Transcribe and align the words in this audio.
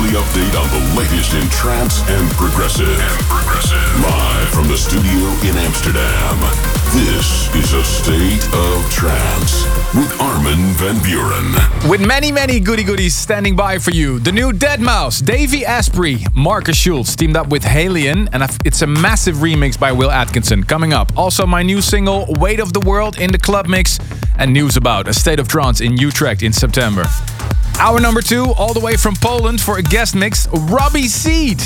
Weekly 0.00 0.18
update 0.18 0.58
on 0.58 0.68
the 0.70 0.96
latest 0.98 1.34
in 1.34 1.46
trance 1.50 2.00
and 2.08 2.30
progressive. 2.30 2.88
And 2.88 3.20
progressive. 3.24 4.02
Live 4.02 4.48
from 4.48 4.66
the 4.68 4.76
studio 4.76 5.28
in 5.46 5.56
Amsterdam. 5.58 6.38
This 6.92 7.54
is 7.54 7.74
a 7.74 7.84
state 7.84 8.42
of 8.54 8.90
trance 8.90 9.64
with 9.94 10.18
Armin 10.18 10.72
van 10.76 10.96
Buuren. 11.00 11.88
With 11.90 12.06
many, 12.06 12.32
many 12.32 12.60
goody 12.60 12.82
goodies 12.82 13.14
standing 13.14 13.54
by 13.54 13.78
for 13.78 13.90
you. 13.90 14.18
The 14.20 14.32
new 14.32 14.52
deadmau5, 14.52 15.24
Davey 15.26 15.66
Asprey, 15.66 16.24
Markus 16.34 16.76
Schulz 16.76 17.14
teamed 17.14 17.36
up 17.36 17.48
with 17.48 17.62
Halion, 17.62 18.28
and 18.32 18.42
it's 18.64 18.80
a 18.80 18.86
massive 18.86 19.36
remix 19.36 19.78
by 19.78 19.92
Will 19.92 20.10
Atkinson 20.10 20.64
coming 20.64 20.94
up. 20.94 21.12
Also, 21.18 21.44
my 21.44 21.62
new 21.62 21.82
single, 21.82 22.26
Weight 22.38 22.60
of 22.60 22.72
the 22.72 22.80
World, 22.80 23.18
in 23.18 23.30
the 23.32 23.38
club 23.38 23.66
mix, 23.66 23.98
and 24.38 24.52
news 24.52 24.78
about 24.78 25.08
a 25.08 25.12
state 25.12 25.38
of 25.38 25.48
trance 25.48 25.82
in 25.82 25.98
Utrecht 25.98 26.42
in 26.42 26.52
September. 26.52 27.04
Hour 27.80 27.98
number 27.98 28.20
two, 28.20 28.52
all 28.58 28.74
the 28.74 28.80
way 28.80 28.98
from 28.98 29.14
Poland 29.22 29.58
for 29.58 29.78
a 29.78 29.82
guest 29.82 30.14
mix, 30.14 30.46
Robbie 30.48 31.08
Seed. 31.08 31.62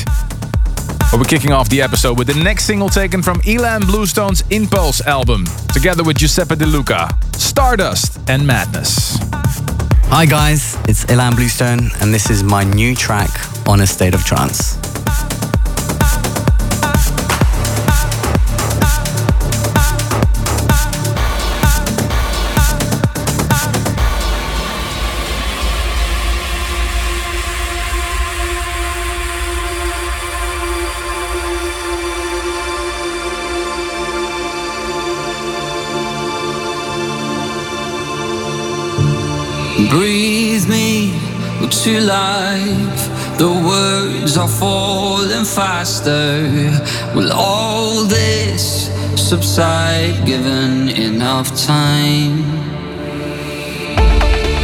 But 1.11 1.19
we're 1.19 1.25
kicking 1.25 1.51
off 1.51 1.69
the 1.69 1.83
episode 1.83 2.17
with 2.17 2.29
the 2.29 2.41
next 2.41 2.67
single 2.67 2.89
taken 2.89 3.21
from 3.21 3.41
Ilan 3.41 3.81
Bluestone's 3.81 4.45
Impulse 4.51 5.05
album, 5.09 5.45
together 5.73 6.05
with 6.05 6.17
Giuseppe 6.17 6.55
De 6.55 6.67
Luca, 6.67 7.11
Stardust 7.33 8.21
and 8.31 8.47
Madness. 8.47 9.19
Hi 10.05 10.25
guys, 10.25 10.77
it's 10.89 11.05
Ilan 11.07 11.35
Bluestone, 11.35 11.91
and 12.01 12.15
this 12.15 12.31
is 12.31 12.45
my 12.45 12.63
new 12.63 12.95
track 12.95 13.31
on 13.67 13.81
a 13.81 13.87
state 13.87 14.15
of 14.15 14.25
trance. 14.25 14.94
Words 44.35 44.37
are 44.37 44.59
falling 44.59 45.45
faster. 45.45 46.49
Will 47.15 47.33
all 47.33 48.05
this 48.05 48.91
subside 49.17 50.27
given 50.27 50.89
enough 50.89 51.49
time? 51.65 52.43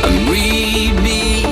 And 0.05 0.29
read 0.29 0.95
me, 1.03 1.45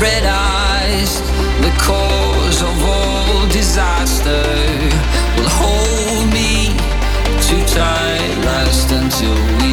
red 0.00 0.24
eyes, 0.24 1.20
the 1.60 1.72
cause 1.78 2.62
of 2.62 2.84
all 2.84 3.48
disaster. 3.48 4.44
Will 5.36 5.50
hold 5.50 6.32
me 6.32 6.68
too 7.46 7.62
tight, 7.74 8.36
last 8.44 8.90
until 8.90 9.63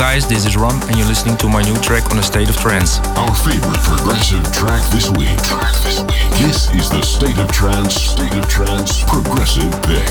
guys, 0.00 0.26
this 0.26 0.46
is 0.46 0.56
Ron 0.56 0.82
and 0.88 0.96
you're 0.96 1.06
listening 1.06 1.36
to 1.36 1.46
my 1.46 1.60
new 1.60 1.76
track 1.82 2.10
on 2.10 2.16
the 2.16 2.22
State 2.22 2.48
of 2.48 2.56
Trance. 2.56 3.00
Our 3.18 3.34
favorite 3.34 3.80
progressive 3.80 4.42
track 4.50 4.82
this 4.92 5.10
week. 5.10 5.36
Track 5.42 5.74
this 5.82 6.00
week. 6.00 6.30
This 6.40 6.72
is 6.72 6.88
the 6.88 7.02
State 7.02 7.36
of 7.36 7.52
Trance, 7.52 7.96
State 7.96 8.32
of 8.32 8.48
Trance 8.48 9.04
Progressive 9.04 9.70
Pick. 9.82 10.08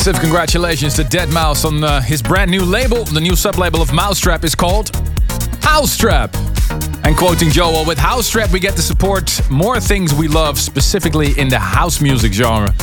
Massive 0.00 0.18
congratulations 0.18 0.94
to 0.94 1.02
deadmau5 1.02 1.64
on 1.66 1.84
uh, 1.84 2.00
his 2.00 2.22
brand 2.22 2.50
new 2.50 2.64
label. 2.64 3.04
The 3.04 3.20
new 3.20 3.36
sub-label 3.36 3.82
of 3.82 3.90
mau5trap 3.90 4.44
is 4.44 4.54
called 4.54 4.96
Housetrap. 5.60 6.34
And 7.04 7.14
quoting 7.14 7.50
Joel, 7.50 7.84
with 7.84 7.98
Housetrap 7.98 8.50
we 8.50 8.60
get 8.60 8.74
to 8.76 8.82
support 8.82 9.38
more 9.50 9.78
things 9.78 10.14
we 10.14 10.26
love, 10.26 10.58
specifically 10.58 11.38
in 11.38 11.50
the 11.50 11.58
house 11.58 12.00
music 12.00 12.32
genre. 12.32 12.74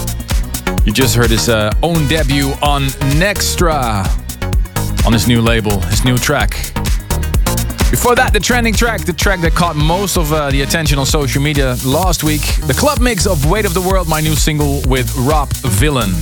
You 0.86 0.94
just 0.94 1.16
heard 1.16 1.32
his 1.32 1.50
uh, 1.50 1.74
own 1.82 2.08
debut 2.08 2.52
on 2.62 2.84
Nextra, 3.18 4.06
on 5.04 5.12
his 5.12 5.28
new 5.28 5.42
label, 5.42 5.80
his 5.80 6.06
new 6.06 6.20
track. 6.20 6.52
Before 7.90 8.14
that, 8.14 8.30
the 8.32 8.40
trending 8.40 8.76
track, 8.76 9.06
the 9.06 9.14
track 9.14 9.40
that 9.42 9.56
caught 9.56 9.76
most 9.76 10.18
of 10.18 10.32
uh, 10.32 10.52
the 10.52 10.62
attention 10.62 11.00
on 11.00 11.08
social 11.08 11.42
media 11.42 11.78
last 11.84 12.24
week, 12.24 12.44
the 12.68 12.76
club 12.78 13.00
mix 13.00 13.26
of 13.26 13.50
Weight 13.50 13.66
of 13.66 13.74
the 13.74 13.82
World, 13.82 14.08
my 14.08 14.22
new 14.22 14.36
single 14.36 14.84
with 14.88 15.12
Rob 15.18 15.50
Villain. 15.64 16.14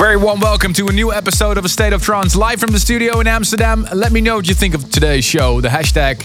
Very 0.00 0.16
warm 0.16 0.40
welcome 0.40 0.72
to 0.72 0.86
a 0.86 0.92
new 0.92 1.12
episode 1.12 1.58
of 1.58 1.66
A 1.66 1.68
State 1.68 1.92
of 1.92 2.02
Trance 2.02 2.34
live 2.34 2.58
from 2.58 2.70
the 2.70 2.78
studio 2.80 3.20
in 3.20 3.26
Amsterdam. 3.26 3.86
Let 3.94 4.12
me 4.12 4.22
know 4.22 4.36
what 4.36 4.48
you 4.48 4.54
think 4.54 4.74
of 4.74 4.90
today's 4.90 5.26
show. 5.26 5.60
The 5.60 5.68
hashtag 5.68 6.24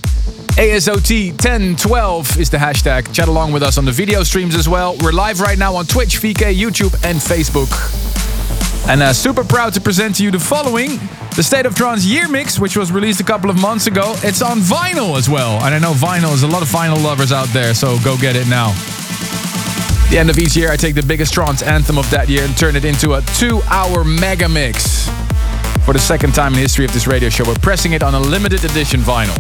ASOT1012 0.56 2.40
is 2.40 2.50
the 2.50 2.56
hashtag. 2.56 3.14
Chat 3.14 3.28
along 3.28 3.52
with 3.52 3.62
us 3.62 3.78
on 3.78 3.84
the 3.84 3.92
video 3.92 4.24
streams 4.24 4.56
as 4.56 4.70
well. 4.70 4.96
We're 5.04 5.12
live 5.12 5.42
right 5.42 5.58
now 5.58 5.76
on 5.76 5.86
Twitch, 5.88 6.22
VK, 6.22 6.56
YouTube, 6.56 6.94
and 7.04 7.20
Facebook. 7.20 7.68
And 8.88 9.04
uh, 9.04 9.12
super 9.12 9.44
proud 9.44 9.74
to 9.74 9.82
present 9.82 10.16
to 10.16 10.24
you 10.24 10.32
the 10.32 10.40
following 10.40 10.92
the 11.36 11.44
State 11.44 11.66
of 11.66 11.76
Trance 11.76 12.06
Year 12.06 12.30
Mix, 12.30 12.58
which 12.58 12.78
was 12.78 12.94
released 12.94 13.20
a 13.20 13.26
couple 13.26 13.50
of 13.50 13.60
months 13.60 13.88
ago. 13.88 14.16
It's 14.20 14.42
on 14.42 14.60
vinyl 14.60 15.18
as 15.18 15.30
well. 15.30 15.62
And 15.66 15.76
I 15.76 15.80
know 15.80 15.92
vinyl 15.92 16.34
is 16.34 16.44
a 16.44 16.48
lot 16.48 16.62
of 16.62 16.70
vinyl 16.70 17.04
lovers 17.04 17.34
out 17.34 17.50
there, 17.50 17.74
so 17.74 18.00
go 18.06 18.16
get 18.16 18.38
it 18.38 18.48
now. 18.48 18.74
The 20.10 20.20
end 20.20 20.30
of 20.30 20.38
each 20.38 20.56
year, 20.56 20.72
I 20.72 20.76
take 20.78 20.94
the 20.94 21.04
biggest 21.04 21.34
trance 21.34 21.64
anthem 21.64 21.98
of 21.98 22.10
that 22.12 22.30
year 22.30 22.44
and 22.44 22.56
turn 22.56 22.76
it 22.76 22.86
into 22.86 23.16
a 23.16 23.22
two 23.38 23.62
hour 23.64 24.04
mega 24.04 24.48
mix. 24.48 25.10
For 25.84 25.94
the 25.94 26.00
second 26.00 26.34
time 26.34 26.54
in 26.54 26.60
history 26.60 26.86
of 26.86 26.94
this 26.94 27.08
radio 27.08 27.30
show, 27.30 27.44
we're 27.44 27.56
pressing 27.56 27.94
it 27.94 28.04
on 28.04 28.14
a 28.14 28.20
limited 28.20 28.64
edition 28.64 29.02
vinyl. 29.02 29.38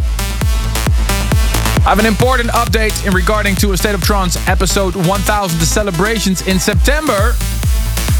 I 1.85 1.89
have 1.89 1.99
an 1.99 2.07
important 2.07 2.49
update 2.49 3.05
in 3.05 3.13
regarding 3.13 3.55
to 3.57 3.73
a 3.73 3.77
State 3.77 3.93
of 3.93 4.01
Trance 4.01 4.37
episode 4.47 4.95
1000, 4.95 5.59
the 5.59 5.65
celebrations 5.65 6.45
in 6.47 6.59
September. 6.59 7.33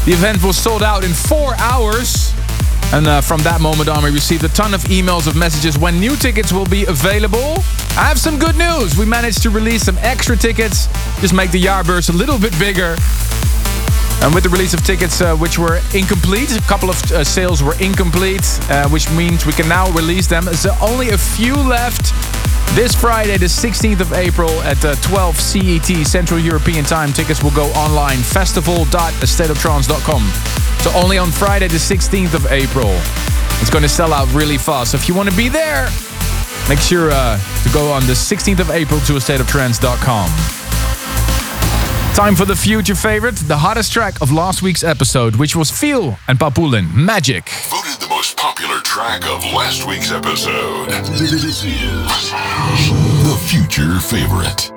The 0.04 0.12
event 0.12 0.42
was 0.44 0.56
sold 0.56 0.84
out 0.84 1.02
in 1.02 1.10
four 1.12 1.56
hours. 1.56 2.32
And 2.92 3.06
uh, 3.06 3.20
from 3.20 3.40
that 3.40 3.60
moment 3.60 3.88
on, 3.88 4.04
we 4.04 4.10
received 4.10 4.44
a 4.44 4.48
ton 4.48 4.72
of 4.72 4.82
emails 4.84 5.26
of 5.26 5.36
messages 5.36 5.76
when 5.76 5.98
new 5.98 6.16
tickets 6.16 6.52
will 6.52 6.66
be 6.66 6.84
available. 6.84 7.56
I 7.96 8.04
have 8.06 8.18
some 8.18 8.38
good 8.38 8.56
news. 8.56 8.96
We 8.96 9.04
managed 9.04 9.42
to 9.42 9.50
release 9.50 9.82
some 9.82 9.98
extra 9.98 10.36
tickets, 10.36 10.86
just 11.20 11.34
make 11.34 11.50
the 11.50 11.62
Jaarbeurs 11.62 12.10
a 12.10 12.12
little 12.12 12.38
bit 12.38 12.56
bigger. 12.58 12.96
And 14.22 14.34
with 14.34 14.44
the 14.44 14.50
release 14.50 14.72
of 14.74 14.84
tickets 14.84 15.20
uh, 15.20 15.36
which 15.36 15.58
were 15.58 15.80
incomplete, 15.94 16.56
a 16.56 16.60
couple 16.62 16.88
of 16.90 16.96
uh, 17.12 17.22
sales 17.22 17.62
were 17.62 17.76
incomplete, 17.80 18.58
uh, 18.70 18.88
which 18.88 19.08
means 19.10 19.46
we 19.46 19.52
can 19.52 19.68
now 19.68 19.88
release 19.92 20.26
them. 20.26 20.46
There's 20.46 20.66
only 20.80 21.10
a 21.10 21.18
few 21.18 21.54
left. 21.54 22.12
This 22.74 22.94
Friday, 22.94 23.36
the 23.38 23.46
16th 23.46 24.00
of 24.00 24.12
April 24.12 24.50
at 24.62 24.84
uh, 24.84 24.96
12 24.96 25.36
CET 25.36 26.06
Central 26.06 26.40
European 26.40 26.84
Time, 26.84 27.12
tickets 27.12 27.42
will 27.42 27.52
go 27.52 27.66
online 27.72 28.18
festival.stateoftrance.com. 28.18 30.22
So 30.82 30.90
only 30.92 31.16
on 31.18 31.30
Friday, 31.30 31.68
the 31.68 31.78
16th 31.78 32.34
of 32.34 32.52
April. 32.52 32.90
It's 33.60 33.70
going 33.70 33.82
to 33.82 33.88
sell 33.88 34.12
out 34.12 34.30
really 34.34 34.58
fast. 34.58 34.90
So 34.90 34.98
if 34.98 35.08
you 35.08 35.14
want 35.14 35.30
to 35.30 35.36
be 35.36 35.48
there, 35.48 35.88
make 36.68 36.80
sure 36.80 37.10
uh, 37.10 37.40
to 37.62 37.70
go 37.72 37.90
on 37.90 38.06
the 38.06 38.12
16th 38.12 38.60
of 38.60 38.70
April 38.70 39.00
to 39.00 39.14
stateoftrance.com. 39.14 40.65
Time 42.16 42.34
for 42.34 42.46
the 42.46 42.56
future 42.56 42.94
favorite, 42.94 43.36
the 43.36 43.58
hottest 43.58 43.92
track 43.92 44.22
of 44.22 44.32
last 44.32 44.62
week's 44.62 44.82
episode, 44.82 45.36
which 45.36 45.54
was 45.54 45.70
Feel 45.70 46.18
and 46.28 46.38
Papulin, 46.38 46.90
Magic. 46.94 47.50
Voted 47.68 48.00
the 48.00 48.08
most 48.08 48.38
popular 48.38 48.80
track 48.80 49.26
of 49.26 49.44
last 49.52 49.86
week's 49.86 50.10
episode. 50.10 50.88
This 50.88 51.30
is 51.34 51.62
the 53.22 53.36
future 53.46 54.00
favorite. 54.00 54.75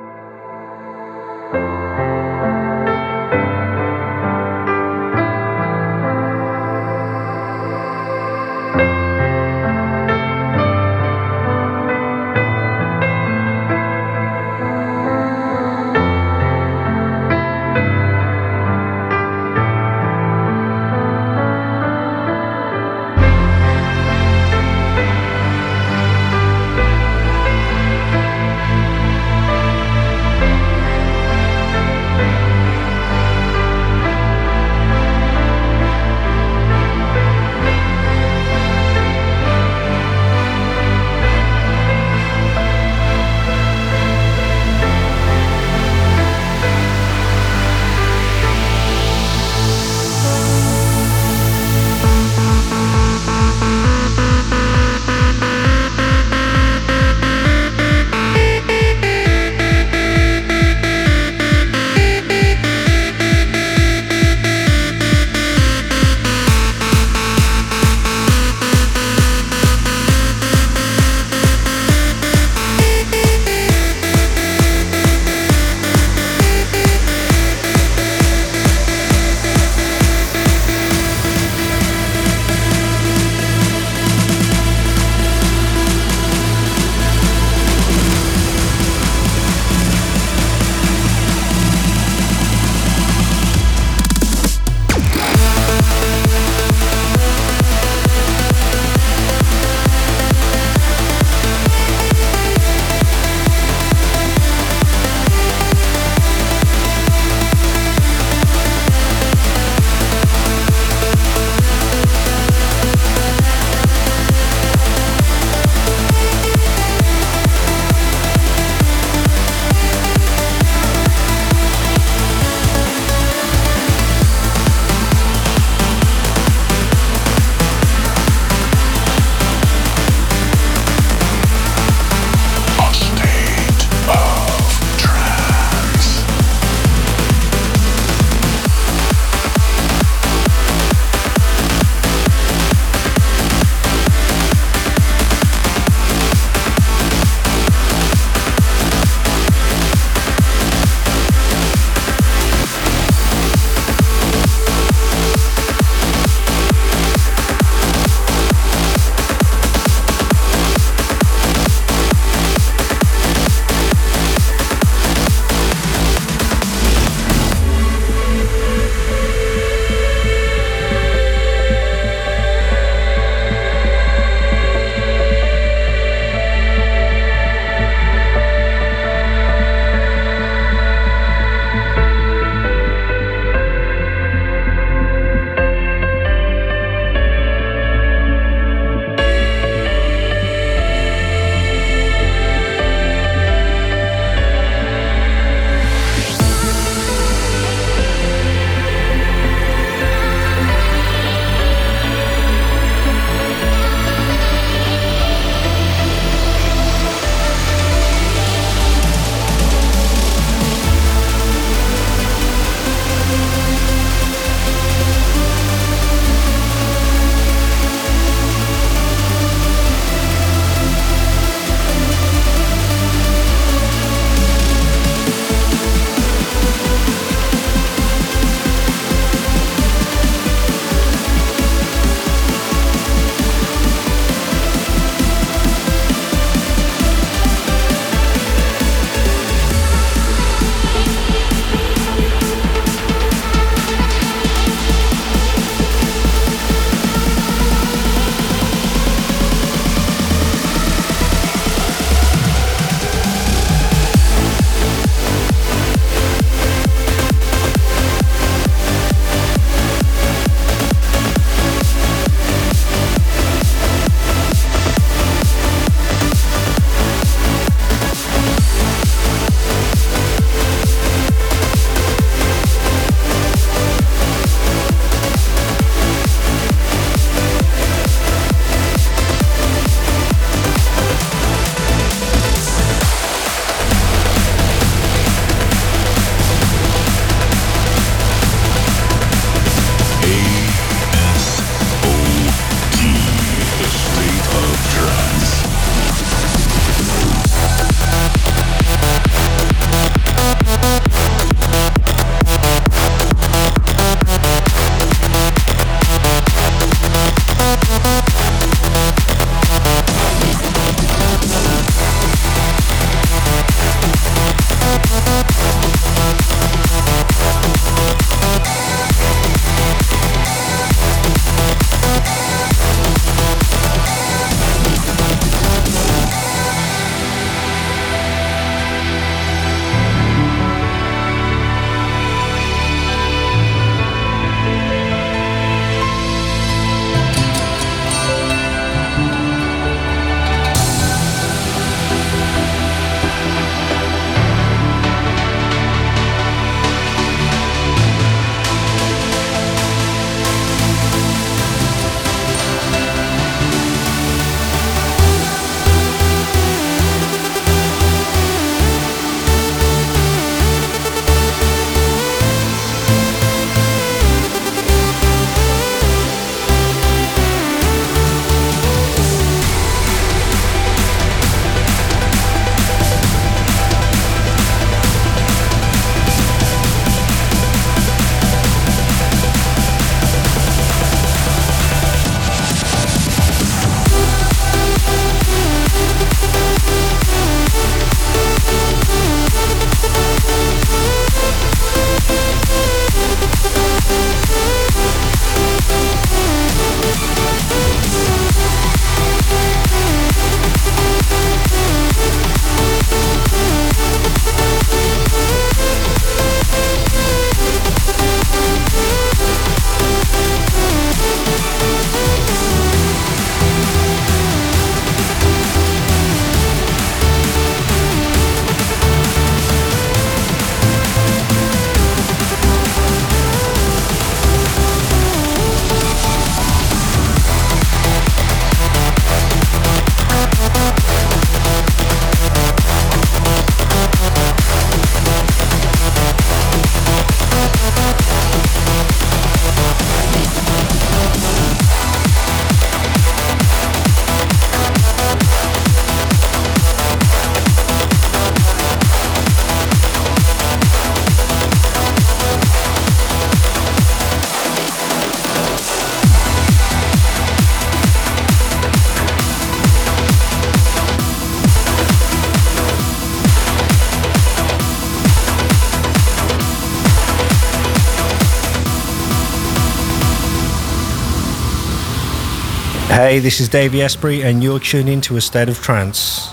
Hey, 473.29 473.37
this 473.37 473.59
is 473.59 473.69
Davey 473.69 474.01
Asprey, 474.01 474.41
and 474.41 474.63
you're 474.63 474.79
tuned 474.79 475.07
into 475.07 475.37
a 475.37 475.41
state 475.41 475.69
of 475.69 475.79
trance. 475.79 476.48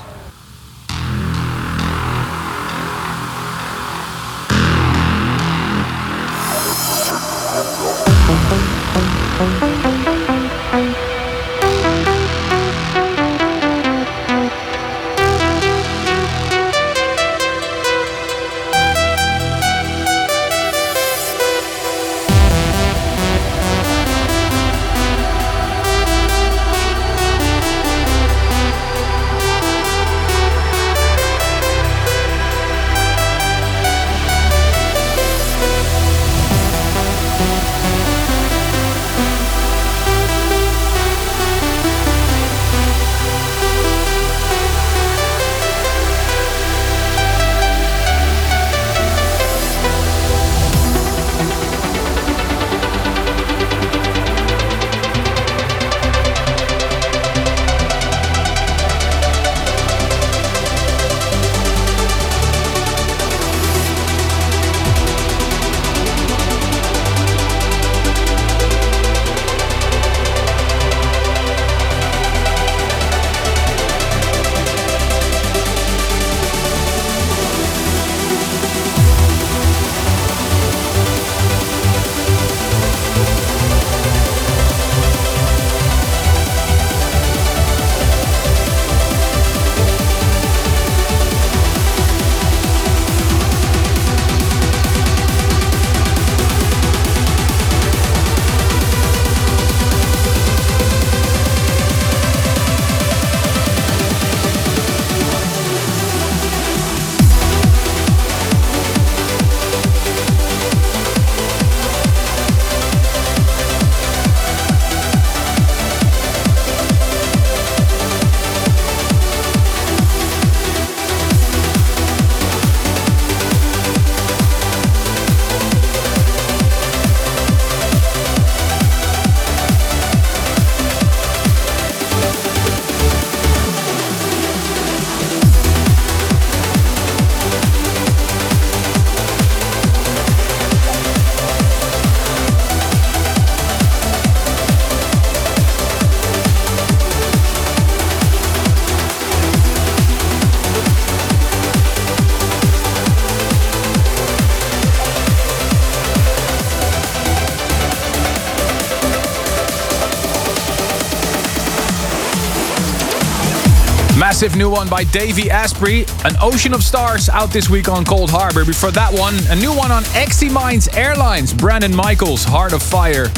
Massive 164.36 164.58
new 164.58 164.68
one 164.68 164.86
by 164.86 165.02
Davey 165.02 165.50
Asprey. 165.50 166.04
An 166.26 166.36
Ocean 166.42 166.74
of 166.74 166.82
Stars 166.82 167.30
out 167.30 167.48
this 167.48 167.70
week 167.70 167.88
on 167.88 168.04
Coldharbour. 168.04 168.66
Before 168.66 168.90
that 168.90 169.10
one, 169.10 169.34
a 169.48 169.56
new 169.56 169.74
one 169.74 169.90
on 169.90 170.02
Exy 170.12 170.52
Minds 170.52 170.88
Airlines. 170.88 171.54
Brandon 171.54 171.96
Michaels, 171.96 172.44
Heart 172.44 172.74
of 172.74 172.82
Fire. 172.82 173.28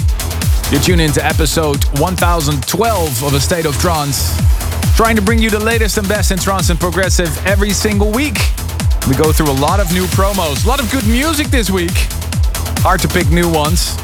You 0.73 0.81
tune 0.81 0.99
into 0.99 1.25
episode 1.25 1.85
1012 2.01 3.23
of 3.23 3.33
A 3.33 3.39
State 3.39 3.65
of 3.65 3.79
Trance. 3.79 4.37
Trying 4.97 5.15
to 5.15 5.23
bring 5.23 5.39
you 5.39 5.51
the 5.51 5.61
latest 5.61 5.99
and 5.99 6.09
best 6.09 6.33
in 6.33 6.39
trance 6.39 6.69
and 6.69 6.81
progressive 6.81 7.31
every 7.47 7.71
single 7.71 8.11
week. 8.11 8.39
We 9.09 9.15
go 9.15 9.31
through 9.31 9.53
a 9.53 9.59
lot 9.63 9.79
of 9.79 9.93
new 9.93 10.07
promos, 10.07 10.65
a 10.65 10.69
lot 10.69 10.83
of 10.83 10.91
good 10.91 11.07
music 11.07 11.47
this 11.47 11.71
week. 11.71 11.95
Hard 12.83 12.99
to 13.03 13.09
pick 13.09 13.31
new 13.31 13.49
ones. 13.49 13.95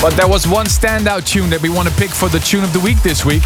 But 0.00 0.10
there 0.10 0.28
was 0.28 0.46
one 0.46 0.66
standout 0.66 1.26
tune 1.26 1.50
that 1.50 1.60
we 1.60 1.70
want 1.70 1.88
to 1.88 1.94
pick 1.96 2.10
for 2.10 2.28
the 2.28 2.38
tune 2.38 2.62
of 2.62 2.72
the 2.72 2.78
week 2.78 3.02
this 3.02 3.24
week. 3.24 3.42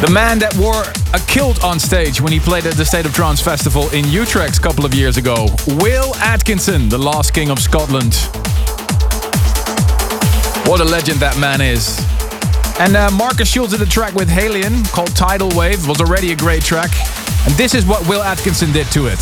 The 0.00 0.10
man 0.10 0.38
that 0.38 0.56
wore 0.56 0.80
a 1.12 1.20
kilt 1.26 1.62
on 1.62 1.78
stage 1.78 2.22
when 2.22 2.32
he 2.32 2.40
played 2.40 2.64
at 2.64 2.72
the 2.72 2.86
State 2.86 3.04
of 3.04 3.12
Trance 3.12 3.38
Festival 3.38 3.86
in 3.90 4.08
Utrecht 4.08 4.56
a 4.56 4.60
couple 4.60 4.86
of 4.86 4.94
years 4.94 5.18
ago. 5.18 5.46
Will 5.76 6.14
Atkinson, 6.16 6.88
the 6.88 6.96
last 6.96 7.34
king 7.34 7.50
of 7.50 7.58
Scotland. 7.58 8.14
What 10.64 10.80
a 10.80 10.84
legend 10.84 11.20
that 11.20 11.36
man 11.38 11.60
is. 11.60 12.00
And 12.80 12.96
uh, 12.96 13.10
Markus 13.10 13.52
Schulz 13.52 13.72
did 13.72 13.82
a 13.82 13.86
track 13.86 14.14
with 14.14 14.30
Halion 14.30 14.90
called 14.90 15.14
Tidal 15.14 15.50
Wave. 15.54 15.86
Was 15.86 16.00
already 16.00 16.32
a 16.32 16.36
great 16.36 16.64
track. 16.64 16.90
And 17.44 17.52
this 17.56 17.74
is 17.74 17.84
what 17.84 18.00
Will 18.08 18.22
Atkinson 18.22 18.72
did 18.72 18.86
to 18.92 19.06
it. 19.06 19.20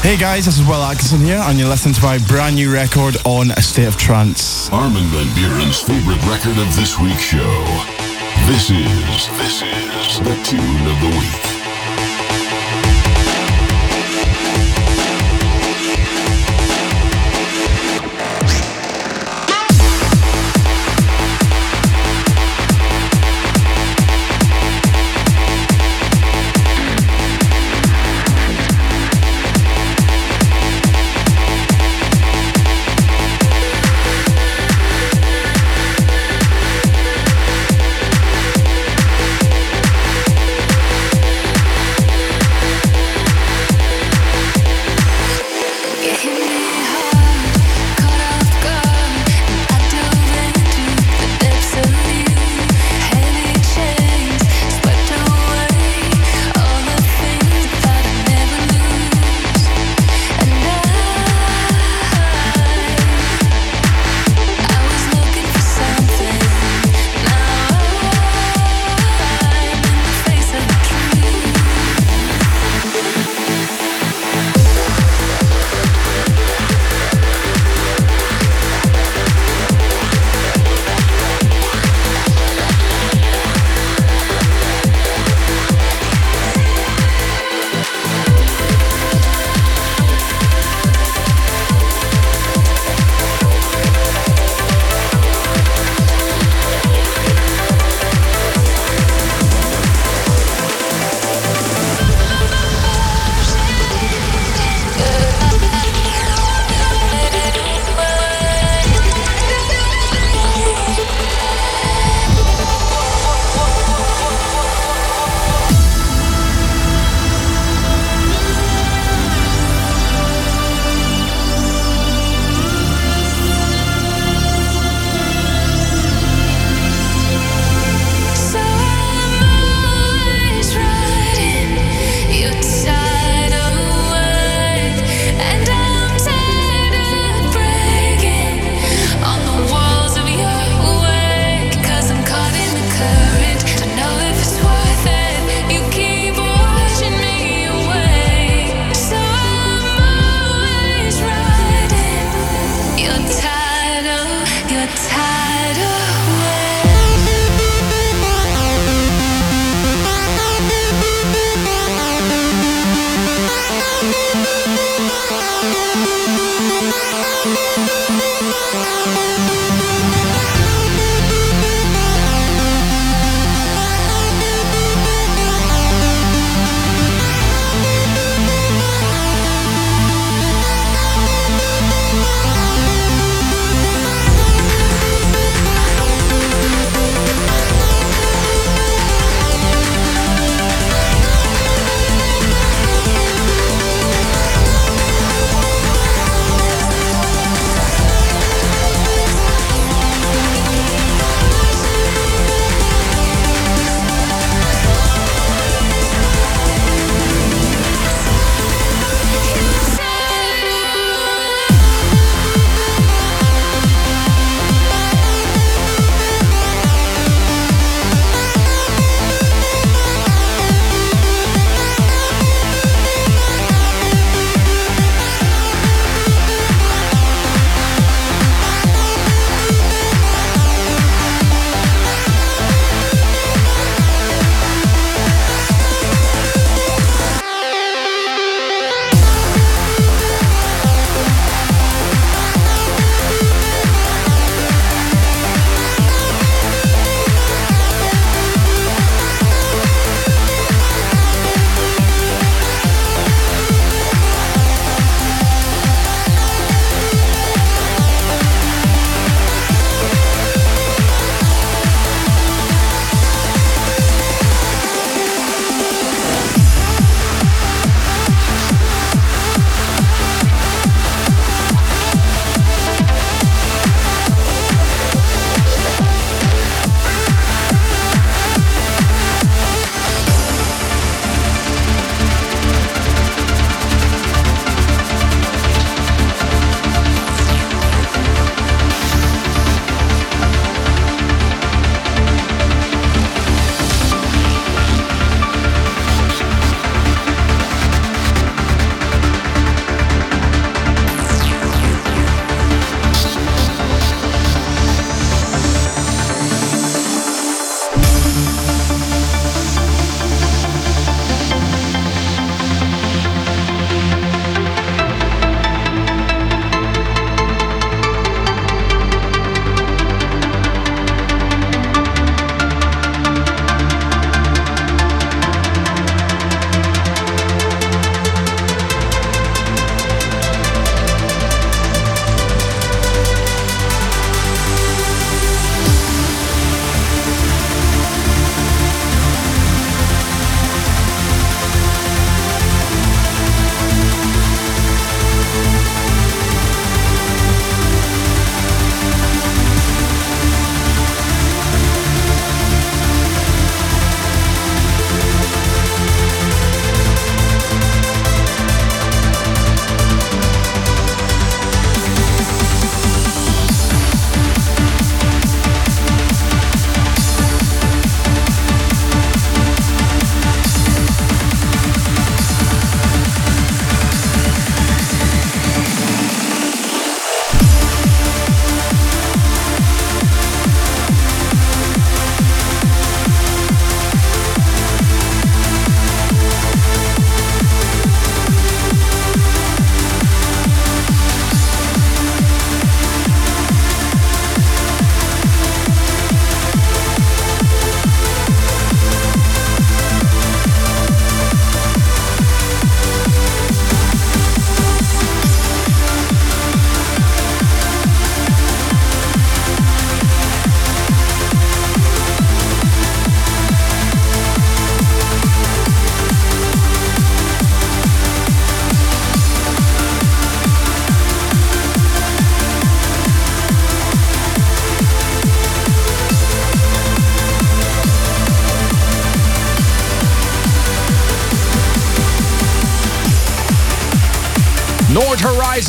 Hey 0.00 0.16
guys, 0.16 0.46
this 0.46 0.58
is 0.58 0.66
Will 0.66 0.82
Atkinson 0.82 1.20
here, 1.20 1.42
and 1.44 1.58
you're 1.58 1.68
listening 1.68 1.94
to 1.96 2.02
my 2.02 2.16
brand 2.28 2.56
new 2.56 2.72
record 2.72 3.18
on 3.26 3.50
A 3.50 3.60
State 3.60 3.88
of 3.88 3.98
Trance. 3.98 4.70
Armin 4.72 5.04
van 5.12 5.26
Buuren's 5.36 5.82
favorite 5.82 6.24
record 6.24 6.56
of 6.56 6.74
this 6.76 6.98
week's 6.98 7.20
show. 7.20 7.93
This 8.46 8.68
is, 8.68 9.28
this 9.38 9.62
is 9.62 10.20
the 10.20 10.34
tune 10.44 10.86
of 10.86 11.00
the 11.00 11.18
week. 11.18 11.53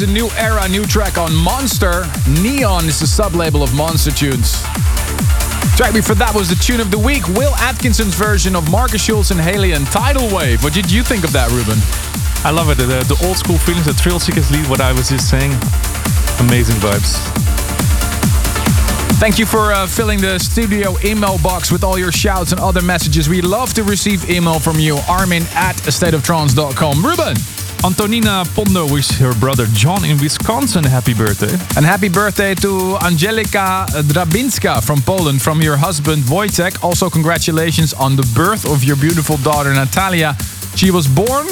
Horizon, 0.06 0.14
new 0.14 0.30
era, 0.38 0.68
new 0.68 0.86
track 0.86 1.18
on 1.18 1.34
Monster. 1.36 2.06
Neon 2.42 2.86
is 2.86 3.00
the 3.00 3.08
sub-label 3.08 3.64
of 3.64 3.74
Monster 3.74 4.12
Tunes. 4.12 4.62
Track 5.76 5.94
before 5.94 6.16
that 6.16 6.32
was 6.34 6.50
the 6.50 6.56
tune 6.56 6.80
of 6.80 6.92
the 6.92 6.98
week, 6.98 7.28
Will 7.30 7.54
Atkinson's 7.56 8.16
version 8.16 8.56
of 8.56 8.70
Markus 8.72 9.04
Schulz 9.04 9.32
and 9.32 9.40
Halion, 9.40 9.90
Tidal 9.92 10.34
Wave. 10.34 10.64
What 10.64 10.74
did 10.74 10.92
you 10.92 11.04
think 11.04 11.24
of 11.24 11.34
that, 11.34 11.50
Ruben? 11.52 11.78
I 12.46 12.52
love 12.52 12.70
it. 12.70 12.78
The, 12.78 12.86
the 12.86 13.20
old 13.28 13.38
school 13.38 13.58
feelings, 13.58 13.86
the 13.86 13.92
Thrillseekers 13.92 14.52
lead, 14.52 14.68
what 14.70 14.80
I 14.82 14.92
was 14.94 15.10
just 15.10 15.30
saying. 15.30 15.52
Amazing 16.40 16.78
vibes. 16.78 17.20
Thank 19.18 19.40
you 19.40 19.46
for 19.46 19.72
uh, 19.72 19.88
filling 19.88 20.20
the 20.20 20.40
studio 20.40 20.96
email 21.04 21.38
box 21.40 21.72
with 21.72 21.84
all 21.84 21.98
your 21.98 22.12
shouts 22.12 22.52
and 22.52 22.62
other 22.62 22.82
messages. 22.82 23.28
We 23.30 23.42
love 23.42 23.74
to 23.74 23.84
receive 23.84 24.30
email 24.30 24.60
from 24.60 24.80
you. 24.80 24.98
Armin 25.08 25.44
at 25.54 25.76
stateoftrance.com. 25.76 27.06
Ruben. 27.06 27.55
Antonina 27.86 28.44
Pondo 28.56 28.92
wishes 28.92 29.20
her 29.20 29.36
brother 29.36 29.68
John 29.68 30.04
in 30.06 30.18
Wisconsin 30.18 30.86
a 30.86 30.90
happy 30.90 31.14
birthday. 31.14 31.54
And 31.78 31.86
happy 31.86 32.10
birthday 32.10 32.56
to 32.56 32.98
Angelika 33.06 33.86
Drabinska 34.10 34.84
from 34.84 35.02
Poland 35.02 35.40
from 35.40 35.62
your 35.62 35.78
husband 35.78 36.24
Wojtek. 36.24 36.84
Also, 36.84 37.12
congratulations 37.12 37.94
on 37.94 38.16
the 38.16 38.28
birth 38.34 38.66
of 38.66 38.84
your 38.84 38.96
beautiful 38.96 39.38
daughter 39.38 39.72
Natalia. 39.72 40.36
She 40.76 40.90
was 40.90 41.06
born 41.06 41.46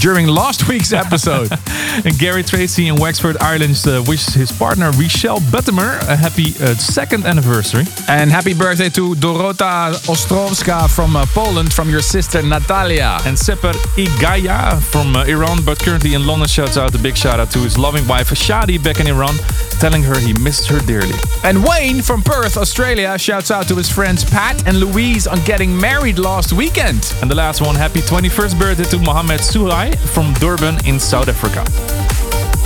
during 0.00 0.26
last 0.26 0.68
week's 0.68 0.92
episode. 0.92 1.48
and 2.04 2.18
Gary 2.18 2.42
Tracy 2.42 2.88
in 2.88 2.96
Wexford, 2.96 3.36
Ireland 3.40 3.82
uh, 3.86 4.02
wishes 4.06 4.34
his 4.34 4.50
partner 4.50 4.90
Michelle 4.98 5.40
Buttimer 5.52 6.00
a 6.08 6.16
happy 6.16 6.54
uh, 6.60 6.74
second 6.74 7.24
anniversary. 7.24 7.84
And 8.08 8.30
happy 8.30 8.54
birthday 8.54 8.88
to 8.90 9.14
Dorota 9.14 9.94
Ostrowska 10.06 10.88
from 10.94 11.16
uh, 11.16 11.26
Poland 11.26 11.72
from 11.72 11.90
your 11.90 12.02
sister 12.02 12.42
Natalia. 12.42 13.18
And 13.26 13.36
Seper 13.36 13.74
Igaya 13.96 14.80
from 14.82 15.16
uh, 15.16 15.24
Iran, 15.24 15.64
but 15.64 15.78
currently 15.78 16.14
in 16.14 16.26
London, 16.26 16.48
shouts 16.48 16.76
out 16.76 16.94
a 16.94 16.98
big 16.98 17.16
shout 17.16 17.40
out 17.40 17.50
to 17.52 17.60
his 17.60 17.78
loving 17.78 18.06
wife 18.06 18.30
Shadi 18.30 18.82
back 18.82 19.00
in 19.00 19.06
Iran, 19.06 19.36
telling 19.80 20.02
her 20.02 20.18
he 20.18 20.32
missed 20.32 20.68
her 20.68 20.78
dearly. 20.80 21.14
And 21.42 21.64
Wayne 21.64 22.02
from 22.02 22.22
Perth, 22.22 22.56
Australia, 22.56 23.18
shouts 23.18 23.50
out 23.50 23.68
to 23.68 23.74
his 23.76 23.90
friends 23.90 24.24
Pat 24.24 24.66
and 24.66 24.78
Louise 24.78 25.26
on 25.26 25.42
getting 25.44 25.76
married 25.76 26.18
last 26.18 26.52
weekend. 26.52 27.14
And 27.20 27.30
the 27.30 27.34
last 27.34 27.60
one, 27.60 27.74
happy 27.74 28.00
21st 28.00 28.58
birthday 28.58 28.84
to 28.84 28.98
Mohammed 28.98 29.40
Suhai 29.40 29.96
from 29.96 30.32
Durban 30.34 30.84
in 30.86 30.98
South 30.98 31.28
Africa. 31.28 31.64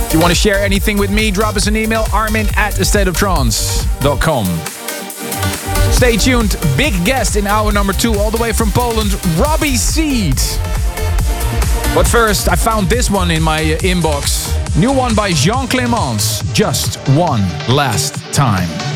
If 0.05 0.13
you 0.13 0.19
want 0.19 0.31
to 0.31 0.39
share 0.39 0.59
anything 0.59 0.97
with 0.97 1.11
me, 1.11 1.29
drop 1.29 1.55
us 1.55 1.67
an 1.67 1.75
email, 1.75 2.05
armin 2.11 2.47
at 2.55 2.73
stateoftrance.com. 2.73 4.45
Stay 5.93 6.17
tuned. 6.17 6.55
Big 6.77 6.93
guest 7.05 7.35
in 7.35 7.45
hour 7.45 7.71
number 7.71 7.93
two, 7.93 8.13
all 8.15 8.31
the 8.31 8.41
way 8.41 8.53
from 8.53 8.71
Poland, 8.71 9.13
Robbie 9.37 9.75
Seed. 9.75 10.39
But 11.93 12.07
first, 12.07 12.47
I 12.47 12.55
found 12.55 12.89
this 12.89 13.09
one 13.09 13.31
in 13.31 13.43
my 13.43 13.61
inbox. 13.81 14.68
New 14.79 14.93
one 14.93 15.13
by 15.13 15.33
Jean 15.33 15.67
Clemence. 15.67 16.41
Just 16.53 16.99
one 17.09 17.41
last 17.67 18.15
time. 18.33 18.88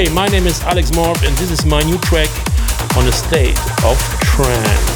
Hey, 0.00 0.08
my 0.14 0.26
name 0.28 0.46
is 0.46 0.62
Alex 0.62 0.92
Morph, 0.92 1.28
and 1.28 1.36
this 1.36 1.50
is 1.50 1.66
my 1.66 1.82
new 1.82 1.98
track 1.98 2.30
on 2.96 3.04
the 3.04 3.12
state 3.12 3.58
of 3.84 3.98
trance. 4.22 4.89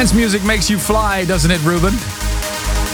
Trance 0.00 0.14
music 0.14 0.42
makes 0.44 0.70
you 0.70 0.78
fly, 0.78 1.26
doesn't 1.26 1.50
it, 1.50 1.62
Ruben? 1.62 1.92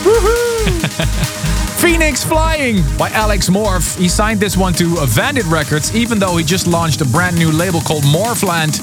Woohoo! 0.02 0.66
Phoenix 1.80 2.24
Flying 2.24 2.82
by 2.98 3.11
Alex 3.11 3.48
Morph. 3.48 3.96
He 3.96 4.09
signed 4.09 4.40
this 4.40 4.57
one 4.57 4.72
to 4.72 4.96
Vandit 5.07 5.44
Records, 5.44 5.94
even 5.94 6.18
though 6.18 6.36
he 6.36 6.42
just 6.42 6.66
launched 6.66 7.02
a 7.02 7.04
brand 7.04 7.38
new 7.38 7.52
label 7.52 7.80
called 7.80 8.02
Morphland. 8.02 8.82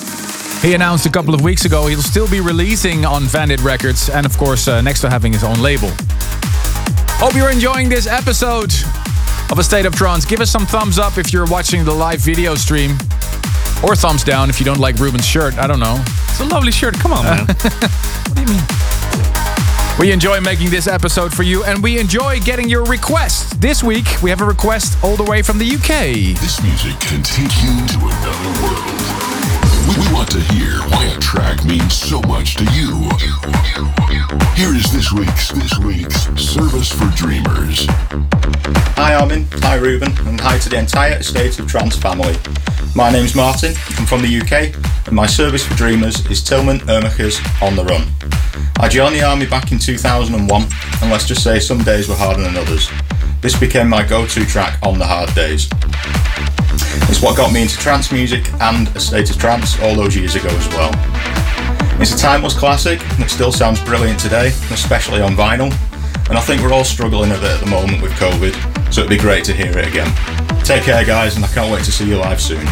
He 0.64 0.74
announced 0.74 1.06
a 1.06 1.10
couple 1.10 1.36
of 1.36 1.42
weeks 1.42 1.66
ago 1.66 1.88
he'll 1.88 2.02
still 2.02 2.30
be 2.30 2.40
releasing 2.40 3.04
on 3.04 3.24
Vandit 3.24 3.62
Records, 3.62 4.10
and 4.10 4.26
of 4.26 4.38
course, 4.38 4.70
uh, 4.70 4.80
next 4.80 5.02
to 5.02 5.10
having 5.10 5.34
his 5.34 5.44
own 5.44 5.60
label. 5.60 5.90
Hope 7.20 7.36
you're 7.36 7.52
enjoying 7.52 7.90
this 7.90 8.08
episode 8.08 8.74
of 9.52 9.60
A 9.60 9.64
State 9.66 9.86
of 9.86 9.96
Trance. 9.96 10.24
Give 10.24 10.40
us 10.40 10.50
some 10.50 10.66
thumbs 10.66 10.98
up 10.98 11.18
if 11.18 11.34
you're 11.34 11.48
watching 11.48 11.84
the 11.84 11.94
live 11.94 12.22
video 12.22 12.56
stream, 12.56 12.92
or 13.84 13.98
thumbs 13.98 14.24
down 14.24 14.50
if 14.50 14.62
you 14.62 14.66
don't 14.66 14.80
like 14.80 14.96
Ruben's 14.96 15.28
shirt. 15.28 15.58
I 15.58 15.68
don't 15.68 15.82
know. 15.82 16.02
It's 16.30 16.40
a 16.40 16.46
lovely 16.46 16.72
shirt. 16.72 16.96
Come 16.96 17.12
on, 17.12 17.26
man. 17.26 17.48
what 18.34 18.46
do 18.46 18.52
you 18.52 18.58
mean? 18.58 18.68
We 20.00 20.12
enjoy 20.12 20.42
making 20.42 20.72
this 20.72 20.88
episode 20.88 21.34
for 21.34 21.44
you 21.44 21.64
and 21.66 21.84
we 21.84 22.00
enjoy 22.00 22.40
getting 22.40 22.68
your 22.68 22.84
requests. 22.86 23.56
This 23.58 23.84
week, 23.84 24.06
we 24.24 24.30
have 24.32 24.42
a 24.42 24.46
request 24.46 25.02
all 25.04 25.16
the 25.16 25.24
way 25.24 25.42
from 25.42 25.60
the 25.60 25.66
UK. 25.66 26.36
This 26.42 26.62
music 26.64 27.00
can 27.00 27.22
take 27.22 27.54
you 27.62 27.86
to 27.88 28.00
another 28.00 28.62
world. 28.64 29.24
We, 29.88 30.08
we 30.08 30.14
want 30.14 30.32
to 30.32 30.40
hear 30.54 30.80
why 30.90 31.06
a 31.06 31.20
track 31.20 31.64
means 31.66 31.94
so 31.94 32.22
much 32.22 32.56
to 32.56 32.64
you. 32.74 33.10
Here 34.56 34.74
is 34.74 34.92
this 34.92 35.12
week's 35.12 35.52
this 35.52 35.78
week's 35.80 36.24
service 36.42 36.92
for 36.92 37.10
dreamers. 37.16 37.86
Hi 38.96 39.16
Armin, 39.16 39.48
hi 39.52 39.76
Ruben, 39.76 40.12
and 40.28 40.40
hi 40.40 40.58
to 40.60 40.70
the 40.70 40.80
entire 40.80 41.22
State 41.22 41.60
of 41.60 41.68
Trance 41.68 41.98
family. 41.98 42.36
My 42.96 43.12
name's 43.12 43.36
Martin, 43.36 43.74
I'm 43.98 44.06
from 44.06 44.22
the 44.22 44.42
UK, 44.42 44.76
and 45.08 45.16
my 45.16 45.26
service 45.26 45.66
for 45.66 45.74
dreamers 45.76 46.26
is 46.28 46.42
Tillmann 46.42 46.80
Uhrmacher's 46.88 47.40
On 47.62 47.76
the 47.76 47.84
Run. 47.84 48.04
I 48.84 48.90
joined 48.90 49.16
the 49.16 49.24
army 49.24 49.46
back 49.46 49.72
in 49.72 49.80
2001, 49.80 50.62
and 51.02 51.10
let's 51.10 51.26
just 51.26 51.42
say 51.42 51.58
some 51.58 51.86
days 51.86 52.10
were 52.10 52.16
harder 52.16 52.42
than 52.42 52.58
others. 52.58 52.92
this 53.40 53.58
became 53.58 53.88
my 53.88 54.06
go 54.06 54.28
to 54.28 54.46
track 54.46 54.78
on 54.84 55.00
the 55.00 55.06
hard 55.06 55.34
days. 55.34 55.70
It's 57.10 57.22
what 57.22 57.38
got 57.38 57.54
me 57.54 57.62
into 57.62 57.78
trance 57.78 58.12
music 58.12 58.44
and 58.60 58.90
a 58.90 59.00
state 59.00 59.30
of 59.30 59.38
trance 59.38 59.82
all 59.82 59.96
those 59.96 60.18
years 60.18 60.36
ago 60.36 60.50
as 60.50 60.68
well. 60.76 60.92
It's 62.02 62.14
a 62.14 62.18
timeless 62.18 62.56
classic 62.56 63.00
that 63.00 63.30
still 63.30 63.54
sounds 63.54 63.82
brilliant 63.86 64.20
today, 64.20 64.48
especially 64.70 65.22
on 65.22 65.32
vinyl, 65.38 65.72
and 66.28 66.38
I 66.38 66.42
think 66.42 66.62
we're 66.62 66.74
all 66.74 66.84
struggling 66.84 67.32
a 67.32 67.36
bit 67.36 67.52
at 67.52 67.60
the 67.62 67.68
moment 67.68 68.02
with 68.02 68.12
COVID, 68.14 68.94
so 68.94 69.00
it'd 69.00 69.10
be 69.10 69.18
great 69.18 69.46
to 69.46 69.54
hear 69.54 69.72
it 69.78 69.88
again. 69.88 70.14
Take 70.66 70.84
care, 70.84 71.06
guys, 71.06 71.38
and 71.38 71.46
I 71.46 71.48
can't 71.48 71.72
wait 71.72 71.86
to 71.86 71.92
see 71.94 72.10
you 72.10 72.18
live 72.18 72.42
soon. 72.42 72.68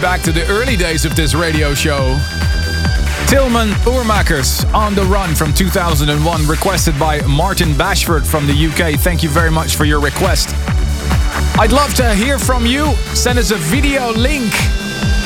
Back 0.00 0.22
to 0.22 0.32
the 0.32 0.46
early 0.48 0.76
days 0.76 1.04
of 1.04 1.14
this 1.14 1.34
radio 1.34 1.74
show. 1.74 2.16
Tillmann 3.26 3.70
Uhrmacher's 3.84 4.64
on 4.72 4.94
the 4.94 5.04
Run 5.04 5.34
from 5.34 5.52
2001, 5.52 6.46
requested 6.46 6.98
by 6.98 7.20
Martin 7.26 7.74
Bashford 7.74 8.26
from 8.26 8.46
the 8.46 8.52
UK. 8.52 8.98
Thank 8.98 9.22
you 9.22 9.28
very 9.28 9.50
much 9.50 9.76
for 9.76 9.84
your 9.84 10.00
request. 10.00 10.54
I'd 11.58 11.72
love 11.72 11.92
to 11.94 12.14
hear 12.14 12.38
from 12.38 12.64
you. 12.64 12.94
Send 13.14 13.38
us 13.38 13.50
a 13.50 13.56
video 13.56 14.10
link 14.12 14.50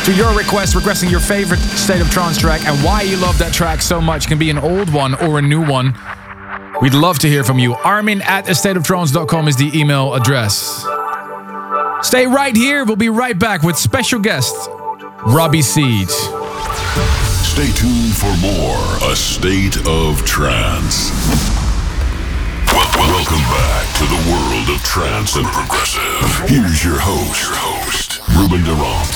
to 0.05 0.12
your 0.14 0.37
request, 0.37 0.75
requesting 0.75 1.09
your 1.09 1.20
favorite 1.20 1.61
State 1.61 2.01
of 2.01 2.11
Trance 2.11 2.39
track 2.39 2.66
and 2.66 2.77
why 2.85 3.03
you 3.03 3.16
love 3.16 3.39
that 3.39 3.53
track 3.53 3.81
so 3.81 4.01
much. 4.01 4.27
Can 4.27 4.39
be 4.39 4.51
an 4.51 4.59
old 4.59 4.93
one 4.93 5.14
or 5.14 5.39
a 5.39 5.43
new 5.43 5.64
one. 5.64 5.95
We'd 6.83 6.95
love 6.95 7.20
to 7.20 7.29
hear 7.29 7.45
from 7.45 7.61
you. 7.61 7.75
Armin 7.75 8.22
at 8.22 8.47
astateoftrance.com 8.47 9.47
is 9.47 9.57
the 9.57 9.70
email 9.79 10.14
address. 10.14 10.85
Stay 12.14 12.28
right 12.28 12.54
here. 12.54 12.84
We'll 12.84 12.94
be 12.94 13.08
right 13.08 13.36
back 13.36 13.64
with 13.64 13.76
special 13.76 14.20
guest 14.20 14.54
Robbie 15.26 15.62
Seed. 15.62 16.08
Stay 16.08 17.72
tuned 17.72 18.14
for 18.14 18.32
more 18.36 19.10
A 19.10 19.16
State 19.16 19.78
of 19.84 20.24
Trance. 20.24 21.10
Wel- 22.72 22.86
wel- 22.94 23.08
welcome 23.08 23.42
back 23.50 23.96
to 23.98 24.04
the 24.06 24.30
world 24.30 24.68
of 24.68 24.80
trance 24.84 25.34
and 25.34 25.44
progressive. 25.46 26.48
Here's 26.48 26.84
your 26.84 27.00
host, 27.00 27.42
your 27.42 27.56
host, 27.56 28.20
Ruben 28.28 28.62
de 28.62 28.70
Ronde. 28.70 29.14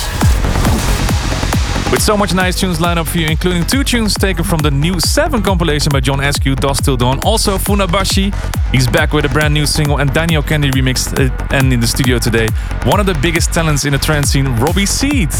With 1.92 2.02
so 2.02 2.16
much 2.16 2.34
nice 2.34 2.58
tunes 2.58 2.80
lined 2.80 2.98
up 2.98 3.06
for 3.06 3.18
you, 3.18 3.28
including 3.28 3.64
two 3.64 3.84
tunes 3.84 4.14
taken 4.14 4.42
from 4.42 4.58
the 4.58 4.72
new 4.72 4.98
7 4.98 5.40
compilation 5.40 5.90
by 5.90 6.00
John 6.00 6.18
Askew, 6.20 6.56
Dust 6.56 6.84
Till 6.84 6.96
Dawn. 6.96 7.20
Also, 7.20 7.58
Funabashi, 7.58 8.34
he's 8.72 8.86
back 8.86 9.12
with 9.12 9.24
a 9.24 9.28
brand 9.28 9.54
new 9.54 9.66
single, 9.66 9.98
and 9.98 10.12
Daniel 10.12 10.42
Kandi 10.42 10.70
remixed 10.70 11.18
it, 11.18 11.32
and 11.52 11.72
in 11.72 11.80
the 11.80 11.86
studio 11.86 12.18
today, 12.18 12.48
one 12.84 13.00
of 13.00 13.06
the 13.06 13.14
biggest 13.22 13.52
talents 13.52 13.84
in 13.84 13.92
the 13.92 13.98
trance 13.98 14.30
scene, 14.30 14.46
Robbie 14.56 14.86
Seed. 14.86 15.30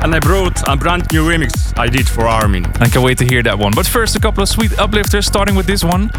And 0.00 0.14
I 0.14 0.20
brought 0.20 0.62
a 0.68 0.76
brand 0.76 1.06
new 1.12 1.26
remix 1.28 1.76
I 1.76 1.88
did 1.88 2.08
for 2.08 2.28
Armin. 2.28 2.66
I 2.80 2.88
can't 2.88 3.04
wait 3.04 3.18
to 3.18 3.24
hear 3.24 3.42
that 3.42 3.58
one. 3.58 3.72
But 3.74 3.86
first, 3.86 4.14
a 4.14 4.20
couple 4.20 4.42
of 4.42 4.48
sweet 4.48 4.78
uplifters, 4.78 5.26
starting 5.26 5.56
with 5.56 5.66
this 5.66 5.82
one. 5.82 6.10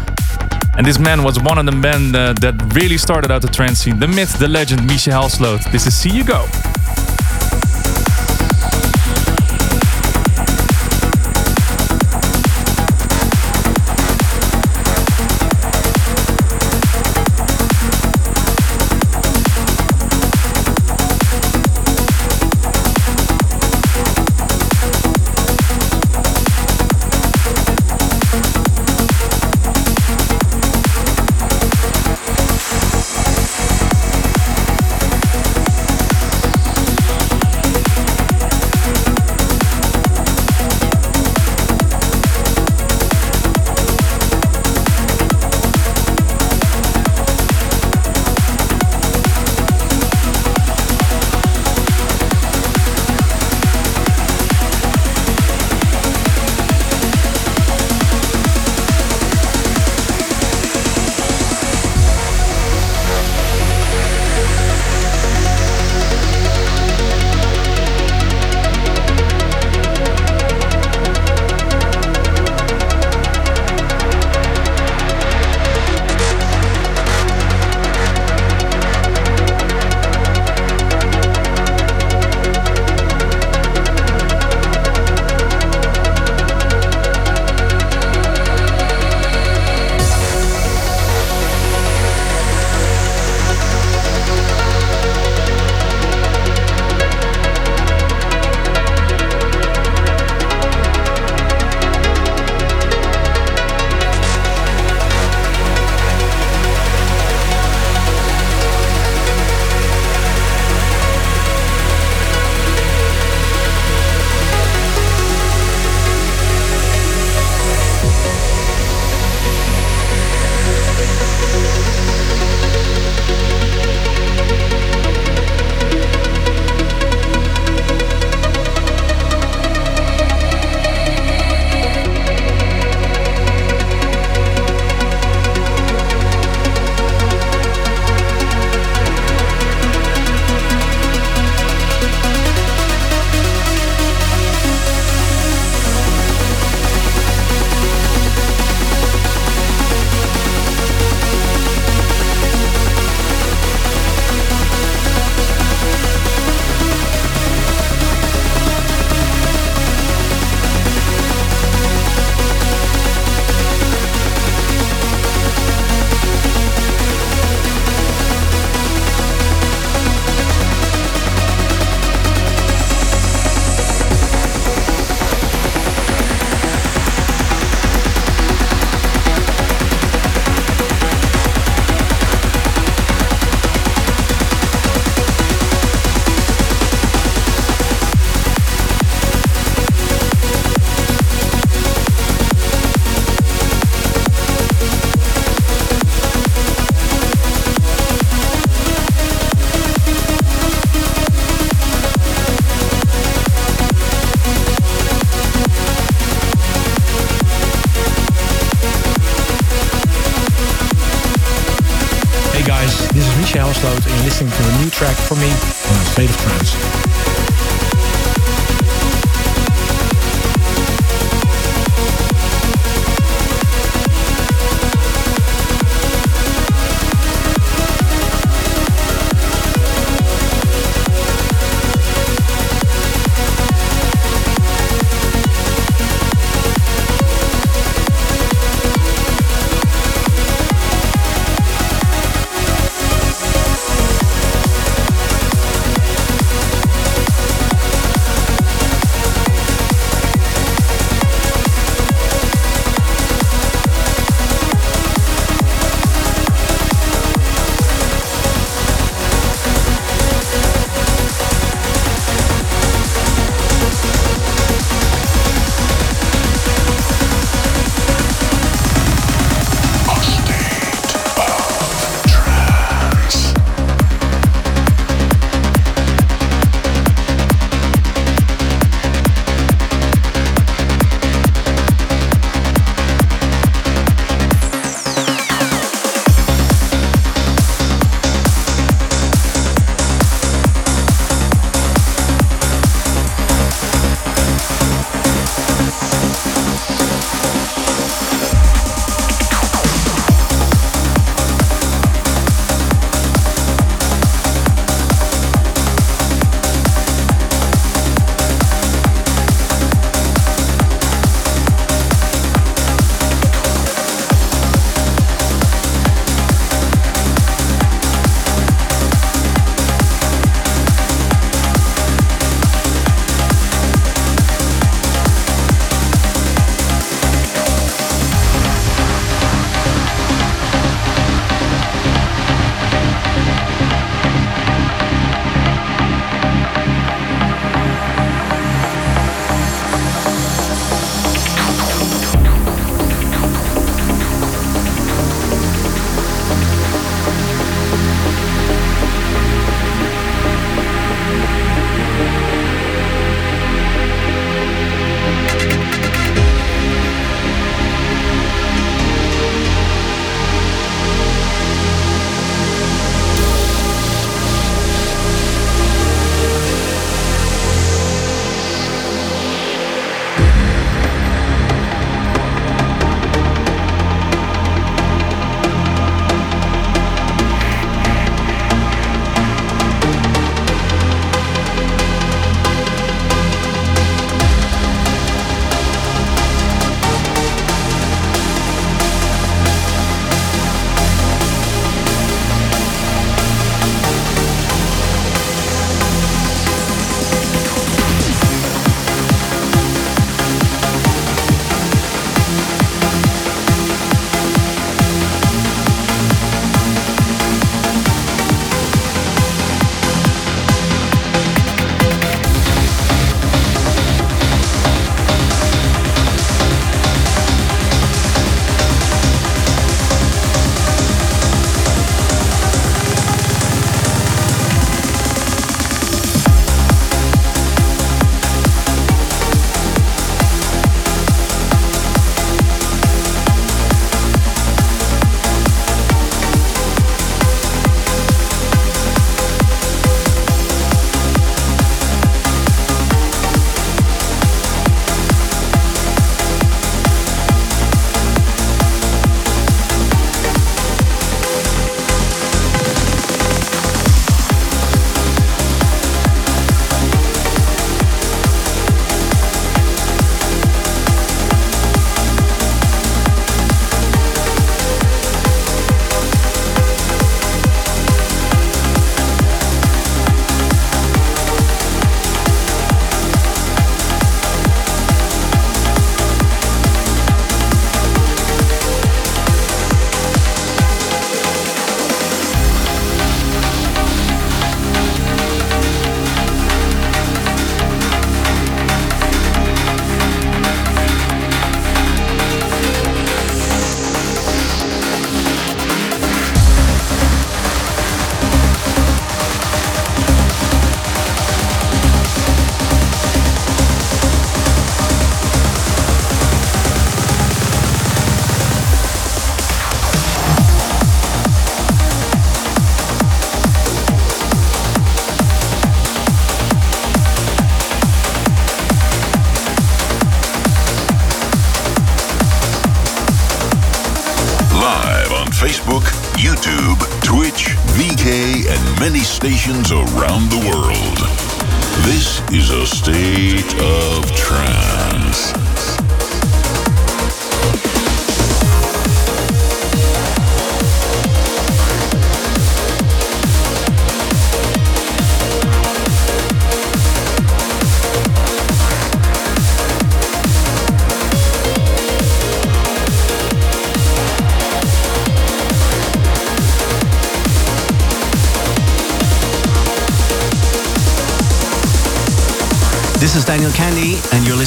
And 0.76 0.86
this 0.86 0.98
man 0.98 1.22
was 1.22 1.40
one 1.40 1.58
of 1.58 1.66
the 1.66 1.72
men 1.72 2.14
uh, 2.14 2.34
that 2.34 2.74
really 2.74 2.98
started 2.98 3.30
out 3.30 3.42
the 3.42 3.48
trance 3.48 3.78
scene. 3.80 3.98
The 3.98 4.08
myth, 4.08 4.38
the 4.38 4.48
legend, 4.48 4.82
Misja 4.82 5.12
Helsloot. 5.12 5.70
This 5.72 5.86
is 5.86 5.96
See 5.96 6.10
You 6.10 6.24
Go. 6.24 6.46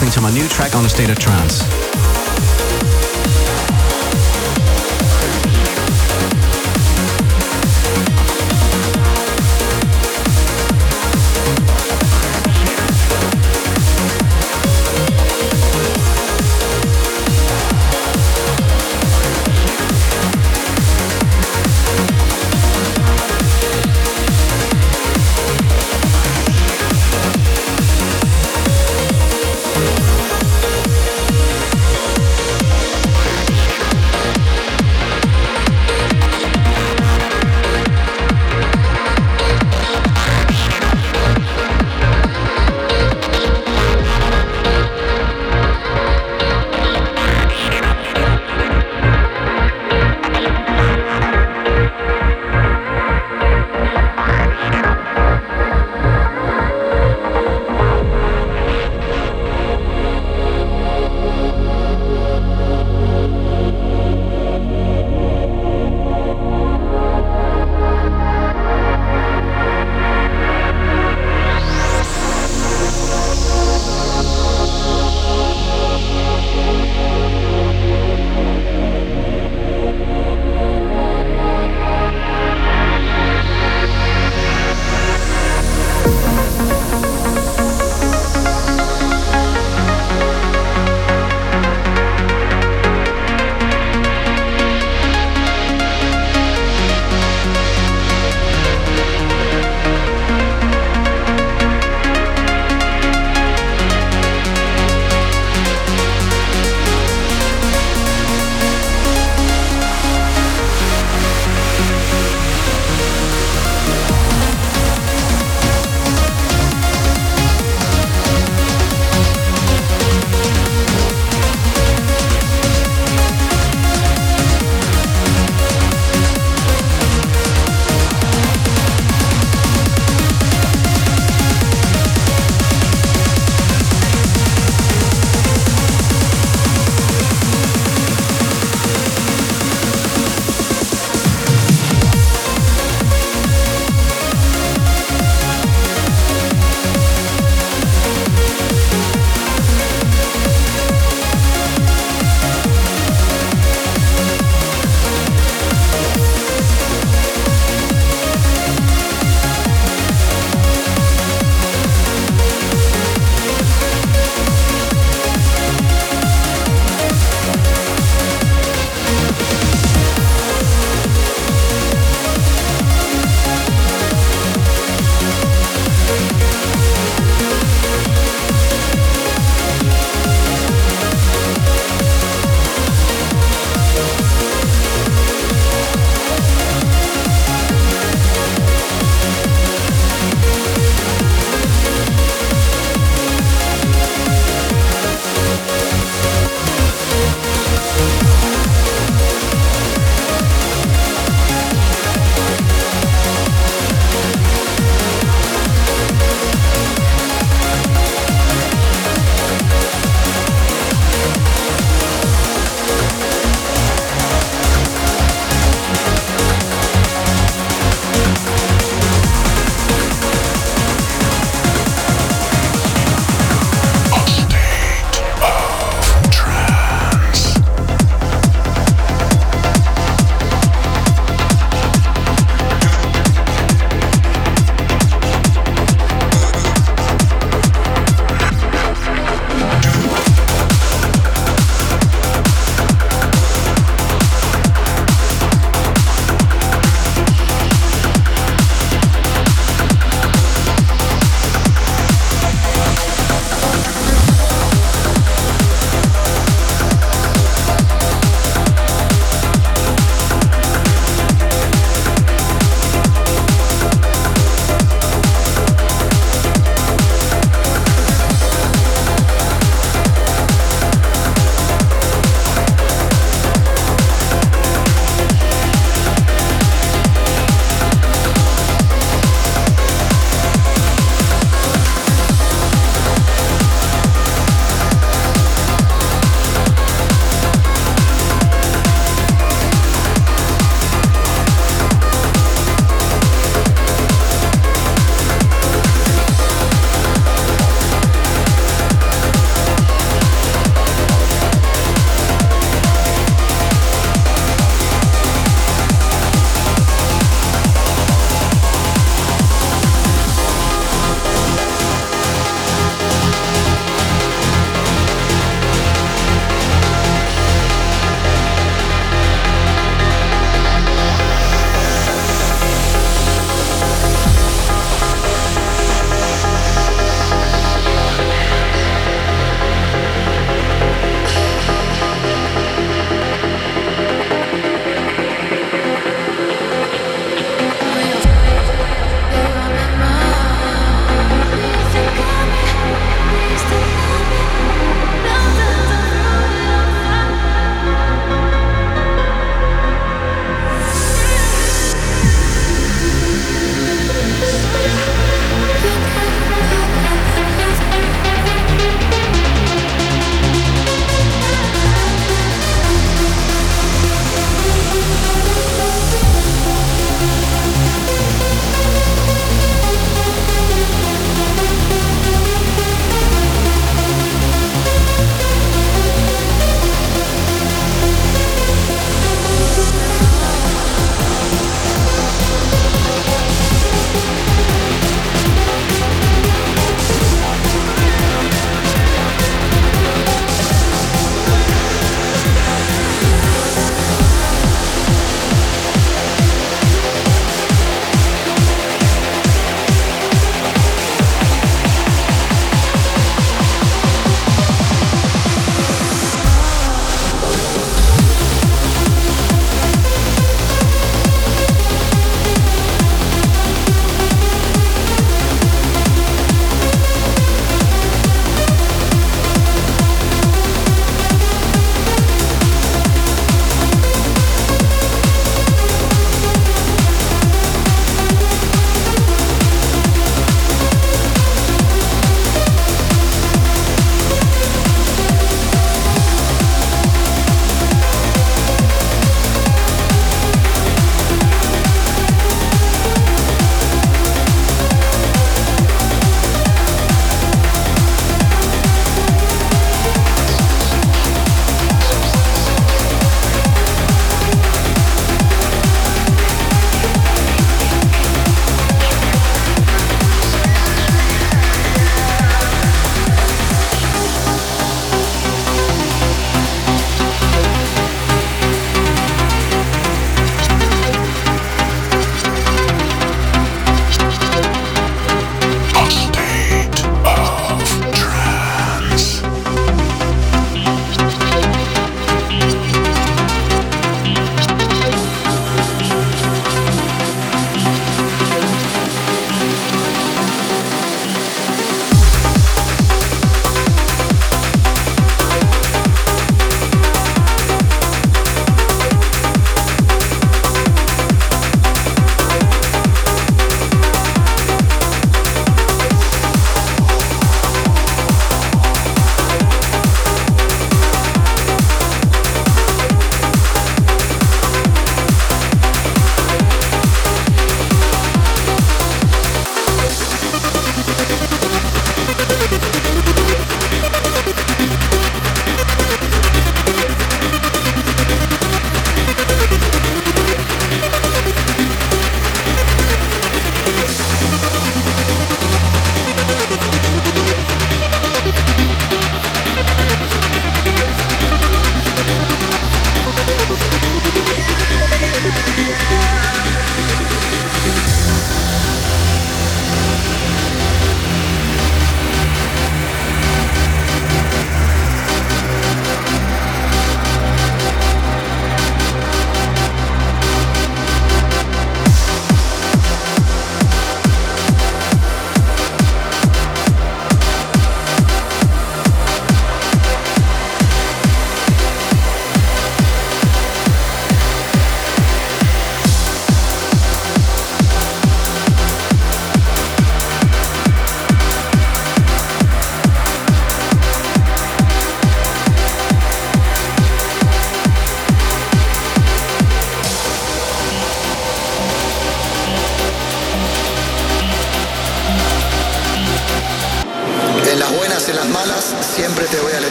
listening 0.00 0.12
to 0.12 0.20
my 0.20 0.30
new 0.30 0.46
track 0.48 0.76
on 0.76 0.84
the 0.84 0.88
State 0.88 1.10
of 1.10 1.18
Trance. 1.18 2.27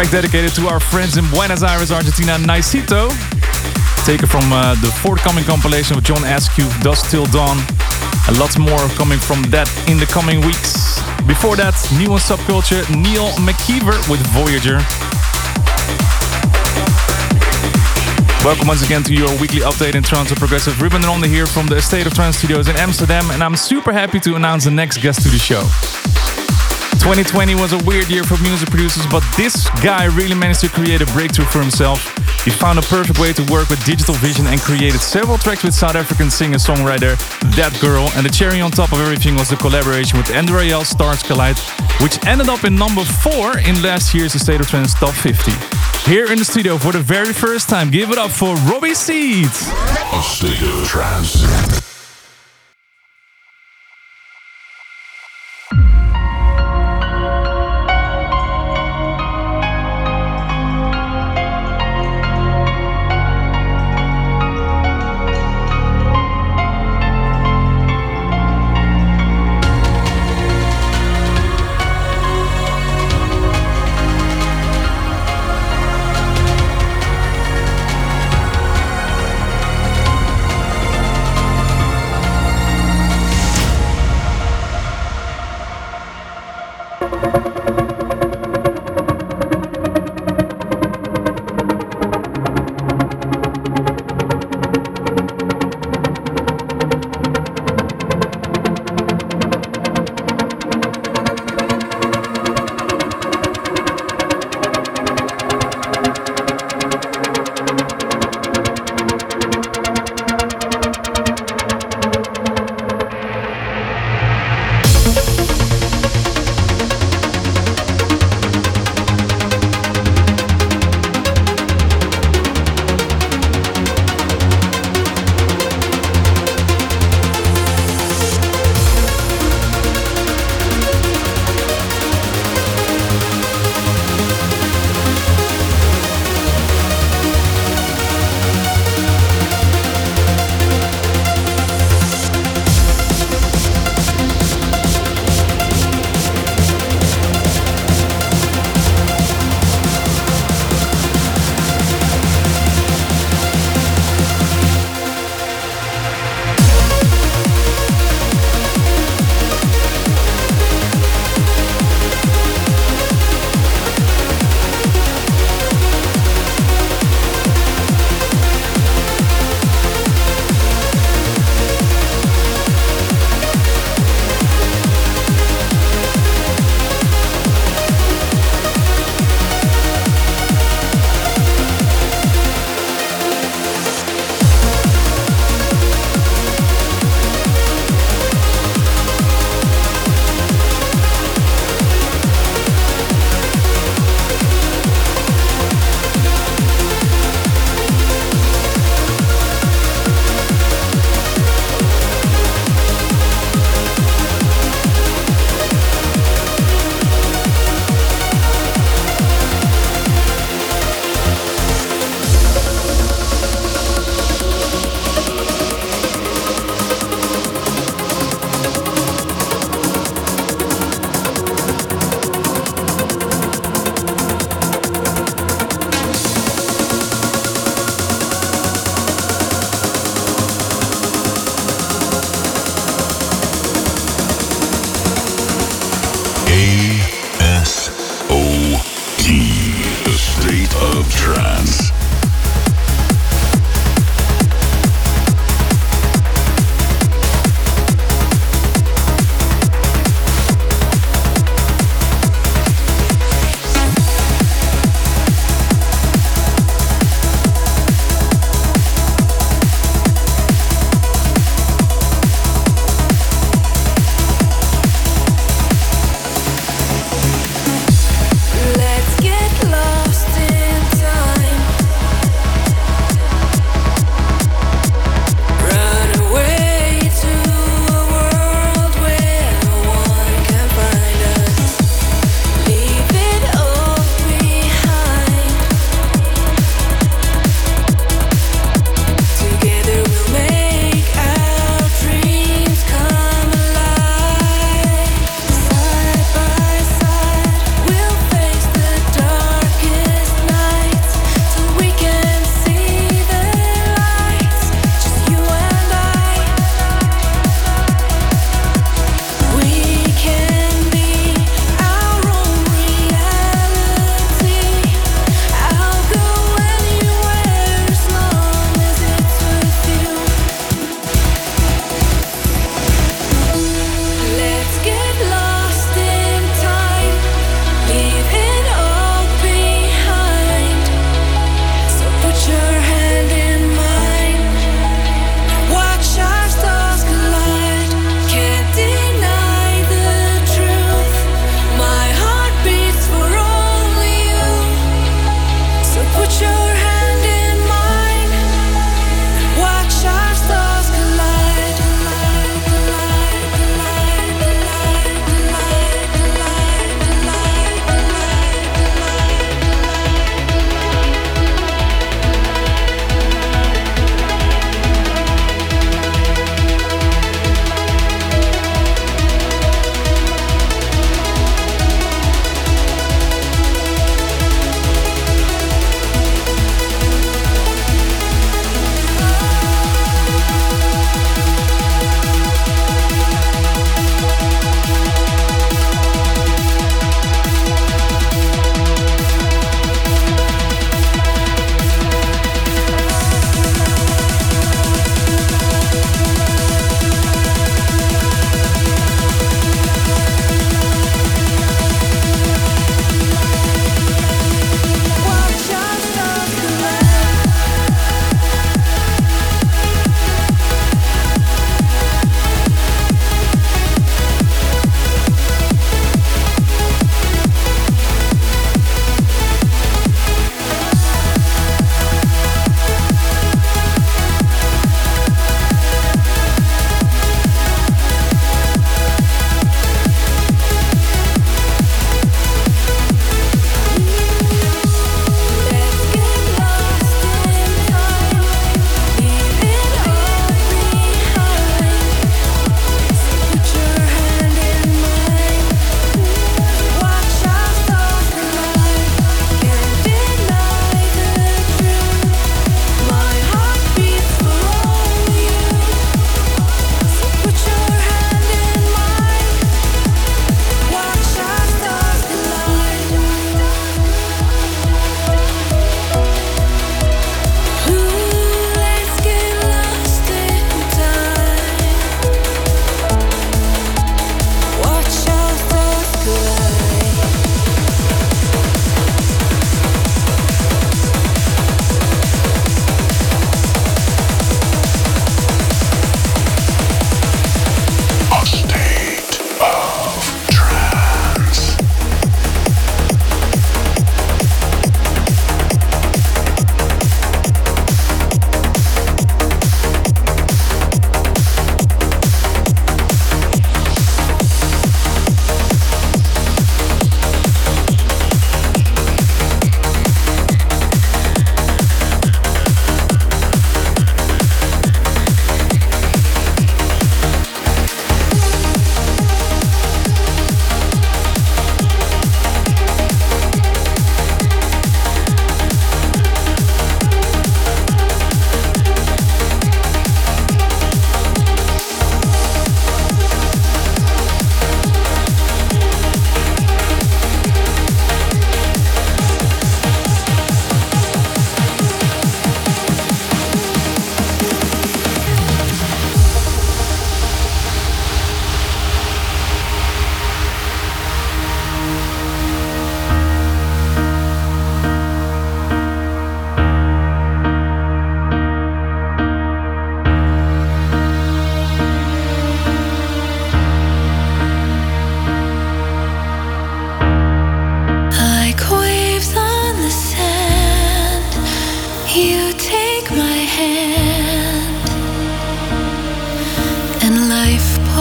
Track 0.00 0.12
dedicated 0.12 0.54
to 0.54 0.66
our 0.66 0.80
friends 0.80 1.18
in 1.18 1.28
Buenos 1.28 1.62
Aires, 1.62 1.92
Argentina, 1.92 2.38
Nicito. 2.38 3.12
Taken 4.06 4.26
from 4.26 4.50
uh, 4.50 4.74
the 4.76 4.90
forthcoming 5.02 5.44
compilation 5.44 5.94
of 5.94 6.02
John 6.02 6.24
Askew, 6.24 6.66
Dust 6.80 7.10
Till 7.10 7.26
Dawn. 7.26 7.58
A 8.28 8.32
lot 8.40 8.58
more 8.58 8.80
coming 8.96 9.18
from 9.18 9.42
that 9.52 9.68
in 9.90 9.98
the 9.98 10.06
coming 10.06 10.40
weeks. 10.40 10.96
Before 11.26 11.54
that, 11.56 11.76
new 11.98 12.16
on 12.16 12.18
Subculture, 12.18 12.80
Neil 12.88 13.28
McKeever 13.44 13.92
with 14.08 14.24
Voyager. 14.32 14.80
Welcome 18.42 18.68
once 18.68 18.82
again 18.82 19.02
to 19.02 19.12
your 19.12 19.28
weekly 19.38 19.60
update 19.60 19.96
in 19.96 20.02
trance 20.02 20.30
and 20.30 20.38
progressive. 20.38 20.80
Ruben 20.80 21.02
Ronde 21.02 21.26
here 21.26 21.46
from 21.46 21.66
the 21.66 21.76
A 21.76 21.82
State 21.82 22.06
of 22.06 22.14
Trance 22.14 22.38
Studios 22.38 22.68
in 22.68 22.76
Amsterdam, 22.76 23.30
and 23.32 23.44
I'm 23.44 23.54
super 23.54 23.92
happy 23.92 24.18
to 24.20 24.36
announce 24.36 24.64
the 24.64 24.70
next 24.70 25.02
guest 25.02 25.20
to 25.24 25.28
the 25.28 25.36
show. 25.36 25.68
2020 27.00 27.54
was 27.54 27.72
a 27.72 27.78
weird 27.84 28.10
year 28.10 28.22
for 28.22 28.36
music 28.42 28.68
producers, 28.68 29.06
but 29.10 29.24
this 29.34 29.68
guy 29.80 30.04
really 30.04 30.34
managed 30.34 30.60
to 30.60 30.68
create 30.68 31.00
a 31.00 31.06
breakthrough 31.06 31.46
for 31.46 31.58
himself. 31.58 32.04
He 32.44 32.50
found 32.50 32.78
a 32.78 32.82
perfect 32.82 33.18
way 33.18 33.32
to 33.32 33.42
work 33.50 33.70
with 33.70 33.82
digital 33.86 34.14
vision 34.16 34.46
and 34.46 34.60
created 34.60 35.00
several 35.00 35.38
tracks 35.38 35.64
with 35.64 35.72
South 35.72 35.94
African 35.94 36.30
singer-songwriter 36.30 37.16
That 37.56 37.76
Girl. 37.80 38.10
And 38.16 38.26
the 38.26 38.30
cherry 38.30 38.60
on 38.60 38.70
top 38.70 38.92
of 38.92 39.00
everything 39.00 39.34
was 39.36 39.48
the 39.48 39.56
collaboration 39.56 40.18
with 40.18 40.30
Andrew 40.30 40.58
Rayel, 40.58 40.84
Stars 40.84 41.22
Collide, 41.22 41.58
which 42.02 42.22
ended 42.26 42.50
up 42.50 42.64
in 42.64 42.74
number 42.76 43.04
4 43.04 43.58
in 43.60 43.80
last 43.82 44.12
year's 44.12 44.34
State 44.34 44.60
of 44.60 44.68
Trance 44.68 44.92
Top 44.92 45.14
50. 45.14 45.52
Here 46.10 46.30
in 46.30 46.38
the 46.38 46.44
studio 46.44 46.76
for 46.76 46.92
the 46.92 47.00
very 47.00 47.32
first 47.32 47.70
time, 47.70 47.90
give 47.90 48.10
it 48.10 48.18
up 48.18 48.30
for 48.30 48.54
Robbie 48.68 48.94
Seeds. 48.94 49.68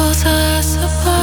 else 0.09 0.25
I 0.25 0.61
suppose 0.61 1.18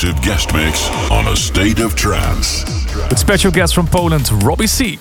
exclusive 0.00 0.24
guest 0.24 0.54
mix 0.54 0.88
on 1.10 1.26
A 1.26 1.36
State 1.36 1.78
of 1.78 1.94
Trance. 1.94 2.64
With 3.10 3.18
special 3.18 3.50
guest 3.50 3.74
from 3.74 3.86
Poland, 3.86 4.30
Robbie 4.42 4.66
Seed. 4.66 4.98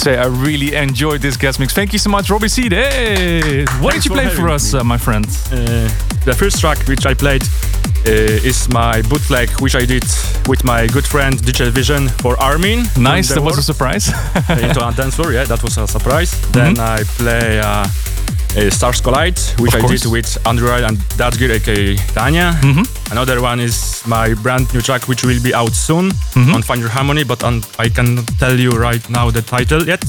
say 0.00 0.16
I 0.16 0.26
really 0.26 0.74
enjoyed 0.74 1.20
this 1.20 1.36
guest 1.36 1.60
mix. 1.60 1.74
Thank 1.74 1.92
you 1.92 1.98
so 1.98 2.08
much, 2.08 2.30
Robbie 2.30 2.48
Seed. 2.48 2.72
Hey, 2.72 3.64
what 3.80 3.92
Thanks 3.92 4.04
did 4.04 4.04
you 4.06 4.10
play 4.12 4.28
for, 4.28 4.48
us, 4.48 4.72
uh, 4.72 4.82
my 4.82 4.96
friend? 4.96 5.26
Uh, 5.52 5.88
the 6.24 6.34
first 6.36 6.58
track 6.60 6.78
which 6.88 7.04
I 7.04 7.12
played 7.12 7.42
uh, 8.06 8.48
is 8.50 8.68
my 8.70 9.02
bootleg, 9.02 9.50
which 9.60 9.76
I 9.76 9.84
did 9.84 10.04
with 10.48 10.64
my 10.64 10.86
good 10.86 11.06
friend 11.06 11.36
DJ 11.36 11.70
Vision 11.70 12.08
for 12.08 12.40
Armin. 12.40 12.84
Nice, 12.96 13.28
that 13.28 13.42
was 13.42 13.58
a 13.58 13.62
surprise. 13.62 14.08
into 14.48 14.80
a 14.86 14.92
dance 14.92 15.16
floor, 15.16 15.32
yeah, 15.32 15.44
that 15.44 15.62
was 15.62 15.76
a 15.76 15.86
surprise. 15.86 16.32
Mm-hmm. 16.32 16.52
Then 16.52 16.74
mm-hmm. 16.76 17.00
I 17.00 17.04
play 17.18 17.60
uh, 17.60 18.70
Stars 18.70 19.00
Collide, 19.02 19.38
which 19.60 19.74
I 19.74 19.86
did 19.86 20.04
with 20.06 20.46
Android 20.46 20.84
and 20.84 20.96
that's 21.18 21.36
good, 21.36 21.50
aka 21.50 21.96
Tanya. 22.14 22.52
Mm-hmm. 22.62 22.99
Another 23.10 23.40
one 23.40 23.58
is 23.58 24.02
my 24.06 24.34
brand 24.34 24.72
new 24.72 24.80
track, 24.80 25.08
which 25.08 25.24
will 25.24 25.42
be 25.42 25.52
out 25.52 25.72
soon 25.72 26.10
mm-hmm. 26.10 26.54
on 26.54 26.62
Find 26.62 26.80
Your 26.80 26.90
Harmony, 26.90 27.24
but 27.24 27.42
on, 27.42 27.62
I 27.78 27.88
can 27.88 28.24
tell 28.38 28.58
you 28.58 28.70
right 28.70 29.08
now 29.10 29.30
the 29.30 29.42
title 29.42 29.84
yet. 29.84 30.04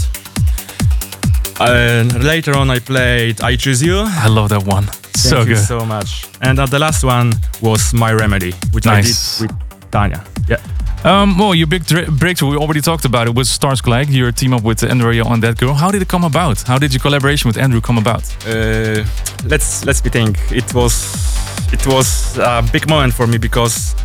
And 1.60 2.24
later 2.24 2.56
on, 2.56 2.70
I 2.70 2.80
played 2.80 3.42
I 3.42 3.56
Choose 3.56 3.84
You. 3.84 4.04
I 4.06 4.28
love 4.28 4.50
that 4.50 4.66
one. 4.66 4.86
Thank 4.86 5.18
so 5.18 5.40
you 5.42 5.56
good. 5.56 5.58
so 5.58 5.86
much. 5.86 6.28
And 6.42 6.60
uh, 6.60 6.66
the 6.66 6.80
last 6.80 7.04
one 7.04 7.34
was 7.62 7.94
My 7.94 8.14
Remedy, 8.14 8.54
which 8.72 8.86
nice. 8.86 9.42
I 9.42 9.48
did 9.48 9.52
with 9.52 9.92
Tanya. 9.92 10.24
Yeah. 10.48 10.58
Um, 11.04 11.38
well, 11.38 11.56
your 11.56 11.68
big 11.68 11.86
dra- 11.86 12.10
breakthrough, 12.10 12.52
we 12.52 12.58
already 12.58 12.82
talked 12.82 13.06
about 13.06 13.28
it, 13.28 13.34
was 13.34 13.50
Stars 13.50 13.82
Glag, 13.82 14.12
your 14.12 14.32
team 14.32 14.54
up 14.54 14.64
with 14.64 14.84
Andrew 14.84 15.20
on 15.24 15.40
That 15.40 15.58
Girl. 15.58 15.74
How 15.74 15.90
did 15.90 16.02
it 16.02 16.08
come 16.08 16.24
about? 16.24 16.62
How 16.62 16.78
did 16.78 16.94
your 16.94 17.02
collaboration 17.02 17.48
with 17.48 17.58
Andrew 17.58 17.82
come 17.82 17.98
about? 17.98 18.24
Uh, 18.46 19.04
let's 19.46 19.84
let's 19.86 20.02
be 20.02 20.10
think. 20.10 20.38
It 20.52 20.72
was 20.76 21.31
it 21.72 21.86
was 21.88 22.38
a 22.38 22.64
big 22.72 22.90
moment 22.90 23.14
for 23.14 23.28
me 23.28 23.38
because 23.38 23.96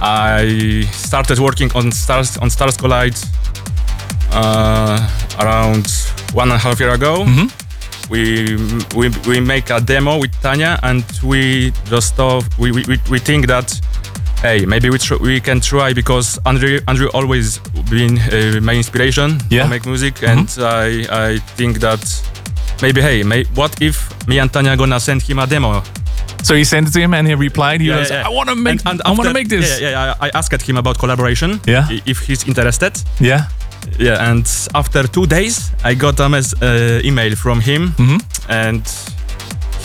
I 0.00 0.82
started 0.92 1.38
working 1.38 1.70
on 1.74 1.90
Stars 1.92 2.36
on 2.38 2.50
Stars 2.50 2.76
Collide 2.76 3.16
uh, 4.32 4.98
around 5.40 5.86
one 6.32 6.50
and 6.50 6.56
a 6.56 6.58
half 6.58 6.80
year 6.80 6.90
ago. 6.94 7.24
We, 8.10 8.56
we 8.94 9.08
we 9.26 9.40
make 9.40 9.70
a 9.70 9.80
demo 9.80 10.18
with 10.18 10.32
Tanya 10.42 10.78
and 10.82 11.04
we 11.22 11.72
just 11.86 12.14
thought 12.16 12.44
we, 12.58 12.70
we, 12.70 12.84
we- 13.10 13.18
think 13.18 13.46
that 13.46 13.80
hey 14.42 14.66
maybe 14.66 14.90
we 14.90 14.98
tr- 14.98 15.16
we 15.22 15.40
can 15.40 15.58
try 15.60 15.94
because 15.94 16.38
Andrew 16.44 16.80
Andrew 16.86 17.08
always 17.14 17.58
been 17.88 18.18
uh, 18.18 18.60
my 18.60 18.74
inspiration 18.74 19.40
Yeah. 19.48 19.62
to 19.64 19.70
make 19.70 19.86
music 19.86 20.22
and 20.22 20.48
I 20.60 21.06
I 21.10 21.38
think 21.56 21.80
that 21.80 22.04
maybe 22.82 23.00
hey 23.00 23.22
may, 23.22 23.44
what 23.54 23.80
if 23.80 23.96
me 24.28 24.38
and 24.38 24.52
Tanya 24.52 24.76
gonna 24.76 25.00
send 25.00 25.22
him 25.22 25.38
a 25.38 25.46
demo 25.46 25.82
So 26.44 26.54
he 26.54 26.64
sent 26.64 26.88
it 26.88 26.92
to 26.92 27.00
him 27.00 27.14
and 27.14 27.26
he 27.26 27.34
replied, 27.34 27.80
he 27.80 27.88
Yeah, 27.88 27.98
was, 28.00 28.10
yeah, 28.10 28.20
yeah. 28.20 28.26
I 28.26 28.30
want 28.38 28.48
to 28.50 28.54
make, 28.56 28.80
And- 28.86 29.00
and 29.00 29.02
I 29.04 29.10
want 29.10 29.24
to 29.28 29.32
make 29.32 29.48
this. 29.48 29.80
Yeah, 29.80 29.90
yeah, 29.90 30.14
I 30.26 30.30
asked 30.34 30.62
him 30.68 30.76
about 30.76 30.98
collaboration. 30.98 31.60
Yeah. 31.66 31.88
If 32.06 32.18
he's 32.26 32.44
interested. 32.46 32.92
Yeah. 33.20 33.46
Yeah, 33.98 34.30
and 34.30 34.46
after 34.74 35.06
two 35.06 35.26
days, 35.26 35.70
I 35.84 35.94
got 35.94 36.18
a 36.20 36.24
uh, 36.24 37.00
email 37.04 37.34
from 37.36 37.60
him, 37.60 37.92
Mm-hmm. 37.98 38.18
and 38.50 38.82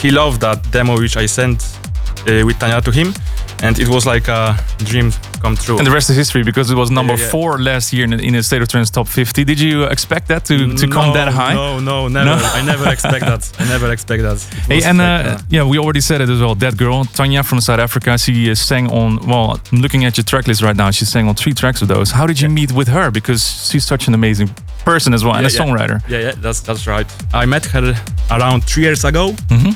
he 0.01 0.09
loved 0.11 0.39
that 0.41 0.71
demo 0.71 0.97
which 0.97 1.17
I 1.17 1.27
sent 1.27 1.78
uh, 2.27 2.45
with 2.45 2.57
Tanya 2.59 2.81
to 2.81 2.91
him, 2.91 3.13
and 3.61 3.77
it 3.79 3.87
was 3.87 4.05
like 4.05 4.27
a 4.27 4.57
dream 4.79 5.11
come 5.41 5.55
true. 5.55 5.77
And 5.77 5.85
the 5.87 5.91
rest 5.91 6.09
is 6.09 6.15
history 6.15 6.43
because 6.43 6.71
it 6.71 6.75
was 6.75 6.89
number 6.91 7.13
yeah, 7.15 7.19
yeah. 7.23 7.31
four 7.31 7.59
last 7.59 7.93
year 7.93 8.03
in, 8.05 8.13
in 8.13 8.33
the 8.33 8.43
State 8.43 8.61
of 8.61 8.67
Trance 8.67 8.89
top 8.89 9.07
50. 9.07 9.43
Did 9.43 9.59
you 9.59 9.83
expect 9.83 10.27
that 10.27 10.45
to, 10.45 10.75
to 10.75 10.87
come 10.87 11.13
that 11.13 11.29
high? 11.31 11.53
No, 11.53 11.79
no, 11.79 12.07
never. 12.07 12.31
I 12.31 12.61
never 12.65 12.89
expect 12.89 13.25
that. 13.25 13.51
I 13.59 13.65
never 13.67 13.91
expect 13.91 14.23
that. 14.23 14.39
Hey, 14.69 14.83
and 14.83 14.97
like, 14.99 15.25
uh, 15.25 15.37
yeah, 15.49 15.63
we 15.63 15.77
already 15.79 16.01
said 16.01 16.21
it 16.21 16.29
as 16.29 16.39
well. 16.39 16.55
That 16.55 16.77
girl, 16.77 17.05
Tanya 17.05 17.43
from 17.43 17.59
South 17.61 17.79
Africa, 17.79 18.17
she 18.17 18.51
uh, 18.51 18.55
sang 18.55 18.91
on. 18.91 19.25
Well, 19.27 19.59
I'm 19.71 19.81
looking 19.81 20.05
at 20.05 20.15
your 20.17 20.23
track 20.25 20.47
list 20.47 20.61
right 20.61 20.75
now, 20.75 20.91
she 20.91 21.05
sang 21.05 21.27
on 21.27 21.35
three 21.35 21.53
tracks 21.53 21.81
of 21.81 21.87
those. 21.87 22.11
How 22.11 22.27
did 22.27 22.39
you 22.41 22.49
meet 22.49 22.71
with 22.71 22.87
her? 22.89 23.09
Because 23.11 23.69
she's 23.69 23.85
such 23.85 24.07
an 24.07 24.13
amazing 24.13 24.49
person 24.85 25.13
as 25.13 25.23
well 25.23 25.35
and 25.35 25.45
a 25.45 25.49
Yeah, 25.49 25.55
yeah. 25.57 25.65
songwriter. 25.65 26.09
Yeah, 26.09 26.19
yeah, 26.19 26.31
that's 26.37 26.59
that's 26.61 26.85
right. 26.87 27.07
I 27.33 27.45
met 27.45 27.65
her 27.67 27.95
around 28.31 28.63
three 28.65 28.83
years 28.83 29.03
ago 29.03 29.33
Mm-hmm. 29.49 29.71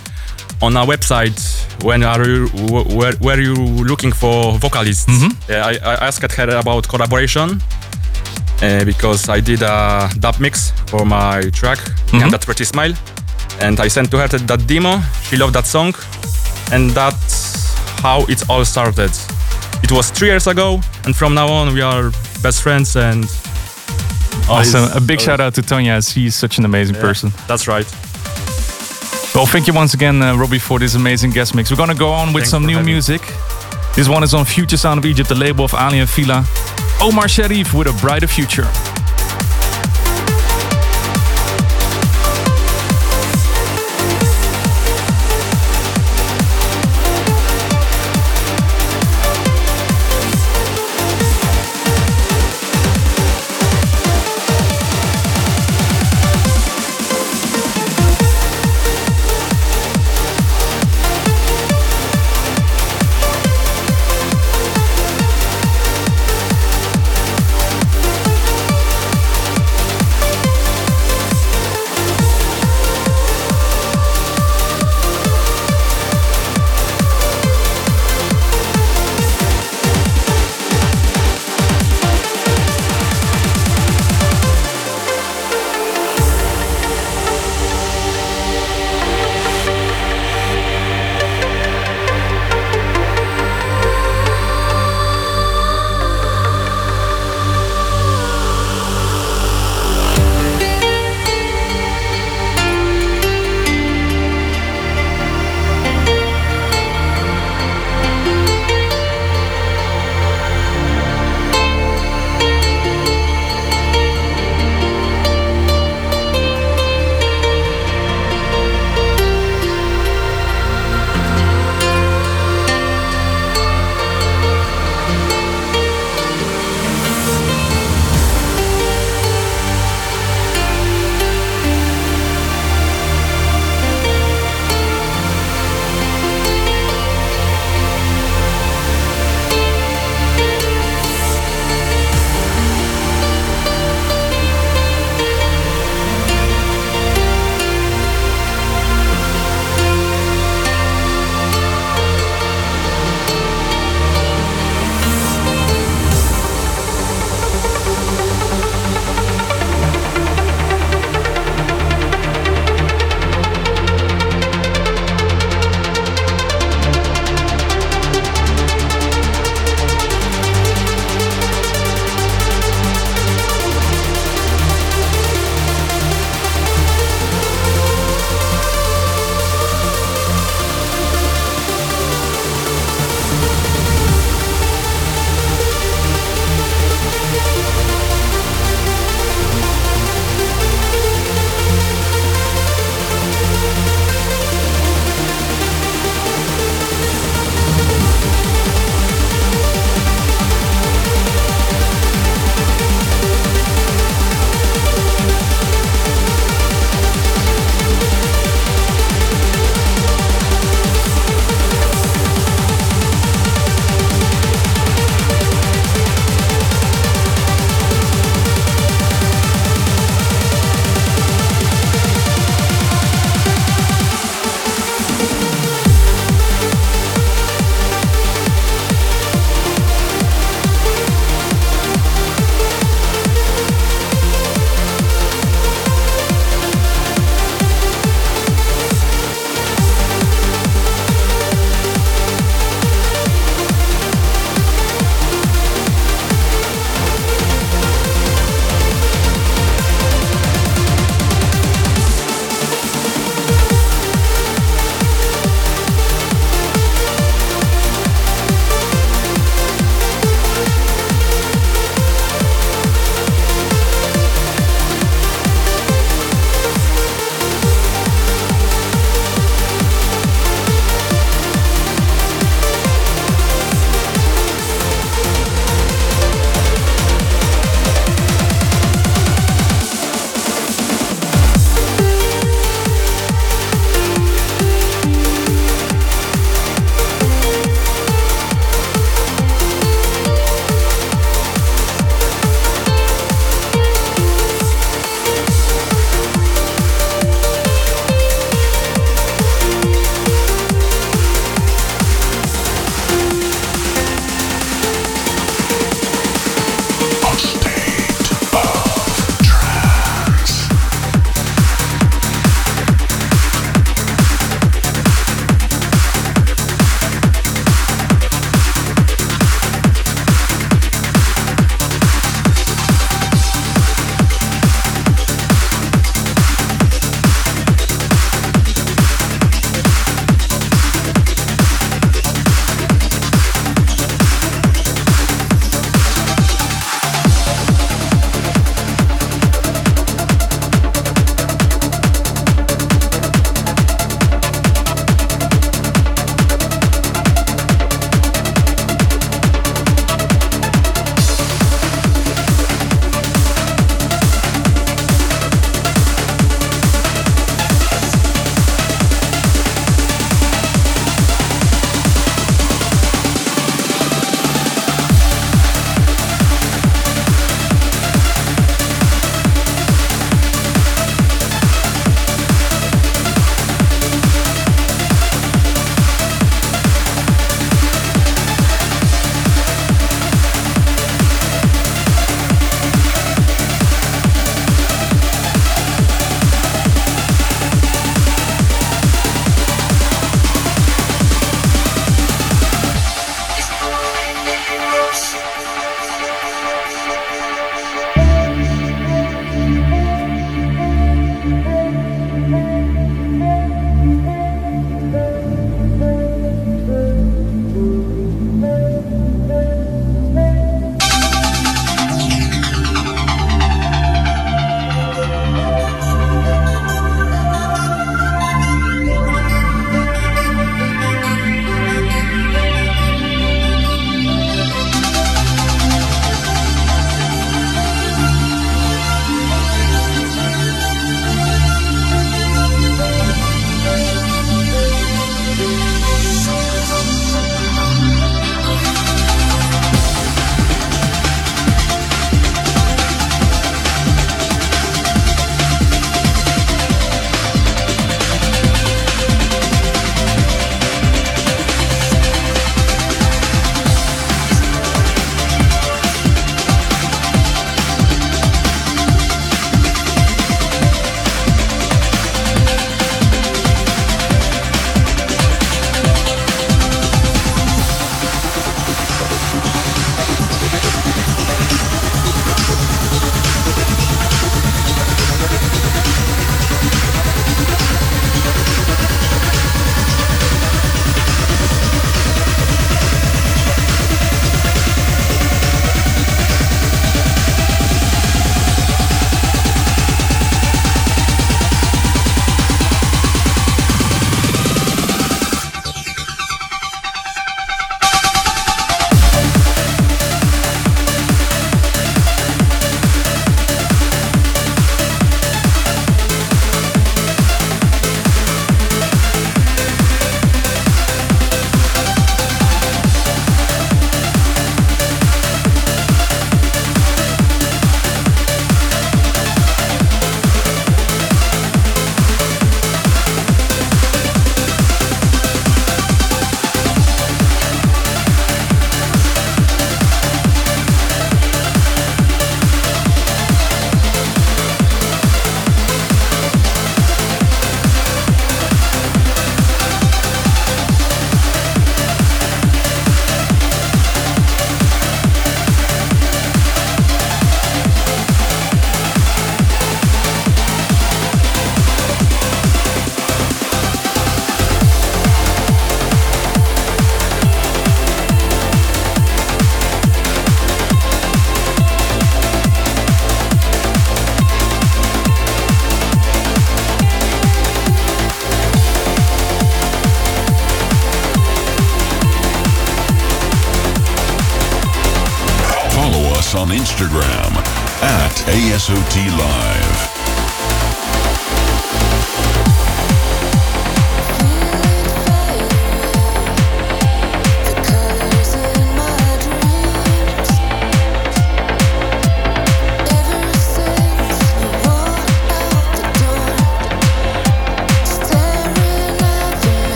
On 0.63 0.77
our 0.77 0.85
website. 0.87 1.37
When 1.83 2.03
are 2.03 2.25
you 2.25 2.47
wh- 2.71 2.87
where 2.95 3.13
were 3.21 3.39
you 3.41 3.53
looking 3.83 4.13
for 4.13 4.57
vocalists? 4.59 5.05
Mm-hmm. 5.05 5.51
Yeah, 5.51 5.65
I, 5.65 5.73
I 5.93 6.07
asked 6.07 6.31
her 6.37 6.49
about 6.57 6.87
collaboration 6.87 7.61
uh, 8.61 8.85
because 8.85 9.27
I 9.29 9.39
did 9.41 9.61
a 9.61 10.09
dub 10.19 10.39
mix 10.39 10.71
for 10.87 11.05
my 11.05 11.41
track 11.51 11.79
Mm-hmm. 11.79 12.23
and 12.23 12.31
that 12.33 12.45
pretty 12.45 12.63
smile, 12.63 12.93
and 13.59 13.79
I 13.79 13.87
sent 13.89 14.11
to 14.11 14.17
her 14.17 14.27
that, 14.27 14.67
demo. 14.67 15.01
She 15.29 15.35
loved 15.37 15.53
that 15.55 15.65
song, 15.65 15.93
and 16.71 16.91
that's 16.91 17.73
how 18.01 18.23
it 18.29 18.47
all 18.49 18.63
started. 18.65 19.11
It 19.83 19.91
was 19.91 20.11
three 20.11 20.29
years 20.29 20.47
ago, 20.47 20.79
and 21.05 21.15
from 21.15 21.33
now 21.33 21.47
on 21.51 21.73
we 21.73 21.81
are 21.81 22.11
best 22.43 22.61
friends 22.61 22.95
and. 22.95 23.25
Awesome. 24.49 24.89
A 24.93 24.99
big 24.99 25.19
shout 25.21 25.39
out 25.39 25.53
to 25.55 25.61
Tanya. 25.61 25.93
as 25.93 26.11
She's 26.11 26.35
such 26.35 26.57
an 26.59 26.65
amazing 26.65 26.95
Yeah, 26.95 27.01
person. 27.01 27.31
That's 27.47 27.65
right. 27.67 27.87
Well, 29.35 29.47
thank 29.47 29.65
you 29.65 29.73
once 29.73 29.95
again, 29.95 30.21
uh, 30.21 30.35
Robbie, 30.37 30.59
for 30.59 30.77
this 30.77 30.93
amazing 30.93 31.31
guest 31.31 31.55
mix. 31.55 31.71
We're 31.71 31.77
going 31.77 31.89
to 31.89 31.95
go 31.95 32.09
on 32.09 32.33
with 32.33 32.43
Thanks 32.43 32.51
some 32.51 32.67
new 32.67 32.83
music. 32.83 33.21
This 33.95 34.07
one 34.07 34.21
is 34.23 34.35
on 34.35 34.45
Future 34.45 34.77
Sound 34.77 34.99
of 34.99 35.05
Egypt, 35.05 35.27
the 35.27 35.35
label 35.35 35.65
of 35.65 35.73
Aly 35.73 35.99
and 35.99 36.09
Fila. 36.09 36.45
Omar 37.01 37.25
Sherif 37.25 37.73
with 37.73 37.87
a 37.87 37.93
brighter 37.99 38.27
future. 38.27 38.67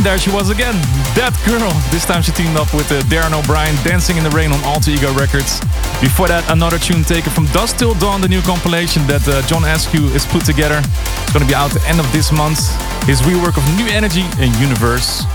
And 0.00 0.06
there 0.06 0.16
she 0.16 0.30
was 0.32 0.48
again, 0.48 0.72
that 1.12 1.36
girl. 1.44 1.68
This 1.92 2.08
time 2.08 2.24
she 2.24 2.32
teamed 2.32 2.56
up 2.56 2.72
with 2.72 2.88
uh, 2.88 3.04
Darren 3.12 3.36
O'Brien, 3.36 3.76
Dancing 3.84 4.16
in 4.16 4.24
the 4.24 4.32
Rain 4.32 4.48
on 4.48 4.56
Alter 4.64 4.96
Ego 4.96 5.12
Records. 5.12 5.60
Before 6.00 6.24
that, 6.24 6.40
another 6.48 6.80
tune 6.80 7.04
taken 7.04 7.28
from 7.28 7.44
Dust 7.52 7.76
Till 7.76 7.92
Dawn, 8.00 8.24
the 8.24 8.28
new 8.32 8.40
compilation 8.40 9.04
that 9.12 9.20
uh, 9.28 9.44
John 9.44 9.60
Askew 9.60 10.08
is 10.16 10.24
put 10.24 10.48
together. 10.48 10.80
It's 10.80 11.32
going 11.36 11.44
to 11.44 11.50
be 11.50 11.52
out 11.52 11.68
the 11.76 11.84
end 11.84 12.00
of 12.00 12.08
this 12.16 12.32
month. 12.32 12.64
His 13.04 13.20
rework 13.28 13.60
of 13.60 13.64
New 13.76 13.92
Energy 13.92 14.24
and 14.40 14.48
Universe. 14.56 15.28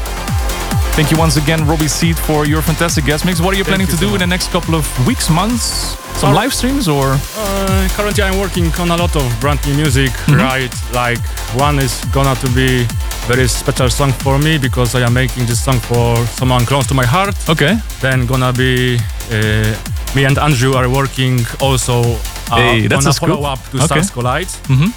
Thank 0.97 1.13
you 1.13 1.17
once 1.21 1.37
again, 1.37 1.61
Robbie 1.69 1.85
Seed, 1.85 2.17
for 2.17 2.49
your 2.49 2.65
fantastic 2.65 3.05
guest 3.05 3.21
mix. 3.21 3.37
What 3.37 3.53
are 3.53 3.57
you 3.61 3.69
planning 3.69 3.85
to 3.93 3.97
do 4.01 4.17
in 4.17 4.19
the 4.25 4.25
next 4.25 4.49
couple 4.49 4.73
of 4.73 4.89
weeks, 5.05 5.29
months? 5.29 5.93
Some 6.17 6.33
live 6.33 6.55
streams 6.57 6.87
or? 6.89 7.21
Uh, 7.37 7.87
currently, 7.93 8.23
I'm 8.23 8.39
working 8.41 8.73
on 8.81 8.89
a 8.89 8.97
lot 8.97 9.13
of 9.15 9.29
brand 9.39 9.61
new 9.67 9.75
music. 9.77 10.09
Mhm. 10.25 10.41
Right, 10.41 10.73
like 10.89 11.21
one 11.53 11.77
is 11.77 12.01
gonna 12.09 12.33
to 12.41 12.49
be 12.55 12.87
very 13.27 13.47
special 13.47 13.89
song 13.89 14.11
for 14.11 14.37
me 14.37 14.57
because 14.57 14.93
I 14.95 15.01
am 15.05 15.13
making 15.13 15.45
this 15.47 15.59
song 15.63 15.79
for 15.79 16.15
someone 16.37 16.65
close 16.65 16.85
to 16.87 16.93
my 16.93 17.05
heart. 17.05 17.35
Okay. 17.49 17.77
Then 18.01 18.25
gonna 18.27 18.53
be 18.53 18.97
uh, 19.31 19.73
me 20.15 20.25
and 20.25 20.37
Andrew 20.37 20.73
are 20.75 20.87
working 20.89 21.39
also 21.59 22.01
uh, 22.51 22.55
Hey, 22.55 22.87
that's 22.87 23.05
on 23.05 23.11
a 23.11 23.15
a 23.15 23.19
follow 23.19 23.43
up 23.43 23.59
to 23.71 23.77
Okay. 23.77 23.85
Stars 23.87 24.11
Collide. 24.11 24.49
Mhm. 24.67 24.93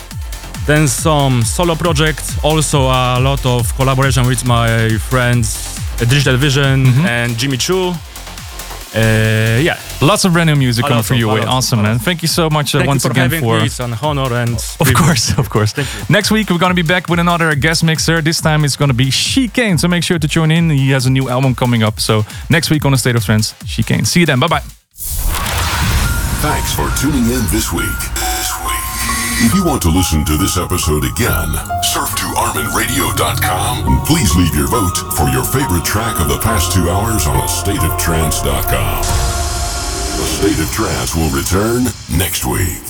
Then 0.66 0.86
some 0.88 1.42
solo 1.44 1.74
projects, 1.74 2.36
also 2.44 2.78
a 2.90 3.18
lot 3.20 3.44
of 3.46 3.74
collaboration 3.76 4.26
with 4.26 4.44
my 4.44 4.98
friends 5.10 5.78
uh, 6.00 6.04
Digital 6.04 6.36
Vision 6.36 6.84
Mm-hmm. 6.84 7.06
and 7.06 7.38
Jimmy 7.38 7.56
Choo. 7.56 7.94
Uh, 8.98 9.60
yeah, 9.60 9.78
lots 10.02 10.24
of 10.24 10.32
brand 10.32 10.48
new 10.50 10.56
music 10.56 10.84
A 10.84 10.88
coming 10.88 10.98
lot 10.98 11.04
for 11.06 11.14
of- 11.14 11.20
you 11.20 11.28
a 11.28 11.32
away. 11.32 11.40
lot 11.40 11.48
of- 11.48 11.54
Awesome, 11.54 11.82
man. 11.82 11.98
Thank 11.98 12.22
you 12.22 12.28
so 12.28 12.50
much 12.50 12.74
uh, 12.74 12.82
once 12.84 13.04
you 13.04 13.08
for 13.08 13.12
again 13.12 13.30
having 13.30 13.40
for. 13.40 13.58
me. 13.58 13.66
It's 13.66 13.80
an 13.80 13.94
honor 14.02 14.32
and 14.34 14.54
Of 14.80 14.92
course, 14.94 15.38
of 15.38 15.48
course. 15.50 15.72
Next 16.08 16.30
week 16.30 16.50
we're 16.50 16.58
gonna 16.58 16.74
be 16.74 16.82
back 16.94 17.08
with 17.08 17.20
another 17.20 17.54
guest 17.54 17.82
mixer. 17.84 18.20
This 18.22 18.40
time 18.40 18.64
it's 18.64 18.76
gonna 18.76 18.94
be 18.94 19.10
Chicane. 19.10 19.78
So 19.78 19.86
make 19.88 20.02
sure 20.04 20.18
to 20.18 20.28
tune 20.28 20.50
in. 20.50 20.70
He 20.70 20.90
has 20.90 21.06
a 21.06 21.10
new 21.10 21.28
album 21.28 21.54
coming 21.54 21.82
up. 21.82 22.00
So 22.00 22.24
next 22.50 22.70
week 22.70 22.84
on 22.84 22.92
the 22.92 22.98
State 22.98 23.16
of 23.16 23.24
Trance, 23.24 23.54
Chicane. 23.66 24.04
See 24.04 24.20
you 24.20 24.26
then. 24.26 24.40
Bye 24.40 24.48
bye. 24.48 24.62
Thanks 26.40 26.72
for 26.74 26.88
tuning 27.00 27.24
in. 27.30 27.42
This 27.50 27.72
week. 27.72 28.07
If 29.40 29.54
you 29.54 29.64
want 29.64 29.80
to 29.82 29.88
listen 29.88 30.24
to 30.24 30.36
this 30.36 30.56
episode 30.58 31.04
again, 31.04 31.54
surf 31.84 32.10
to 32.16 32.26
arminradio.com 32.34 33.86
and 33.86 34.04
please 34.04 34.34
leave 34.34 34.52
your 34.52 34.66
vote 34.66 34.96
for 35.14 35.28
your 35.28 35.44
favorite 35.44 35.84
track 35.84 36.20
of 36.20 36.28
the 36.28 36.38
past 36.38 36.72
two 36.72 36.90
hours 36.90 37.24
on 37.28 37.46
stateoftrance.com. 37.46 39.02
The 39.02 40.26
State 40.26 40.58
of 40.58 40.70
Trance 40.72 41.14
will 41.14 41.30
return 41.30 41.84
next 42.18 42.46
week. 42.46 42.87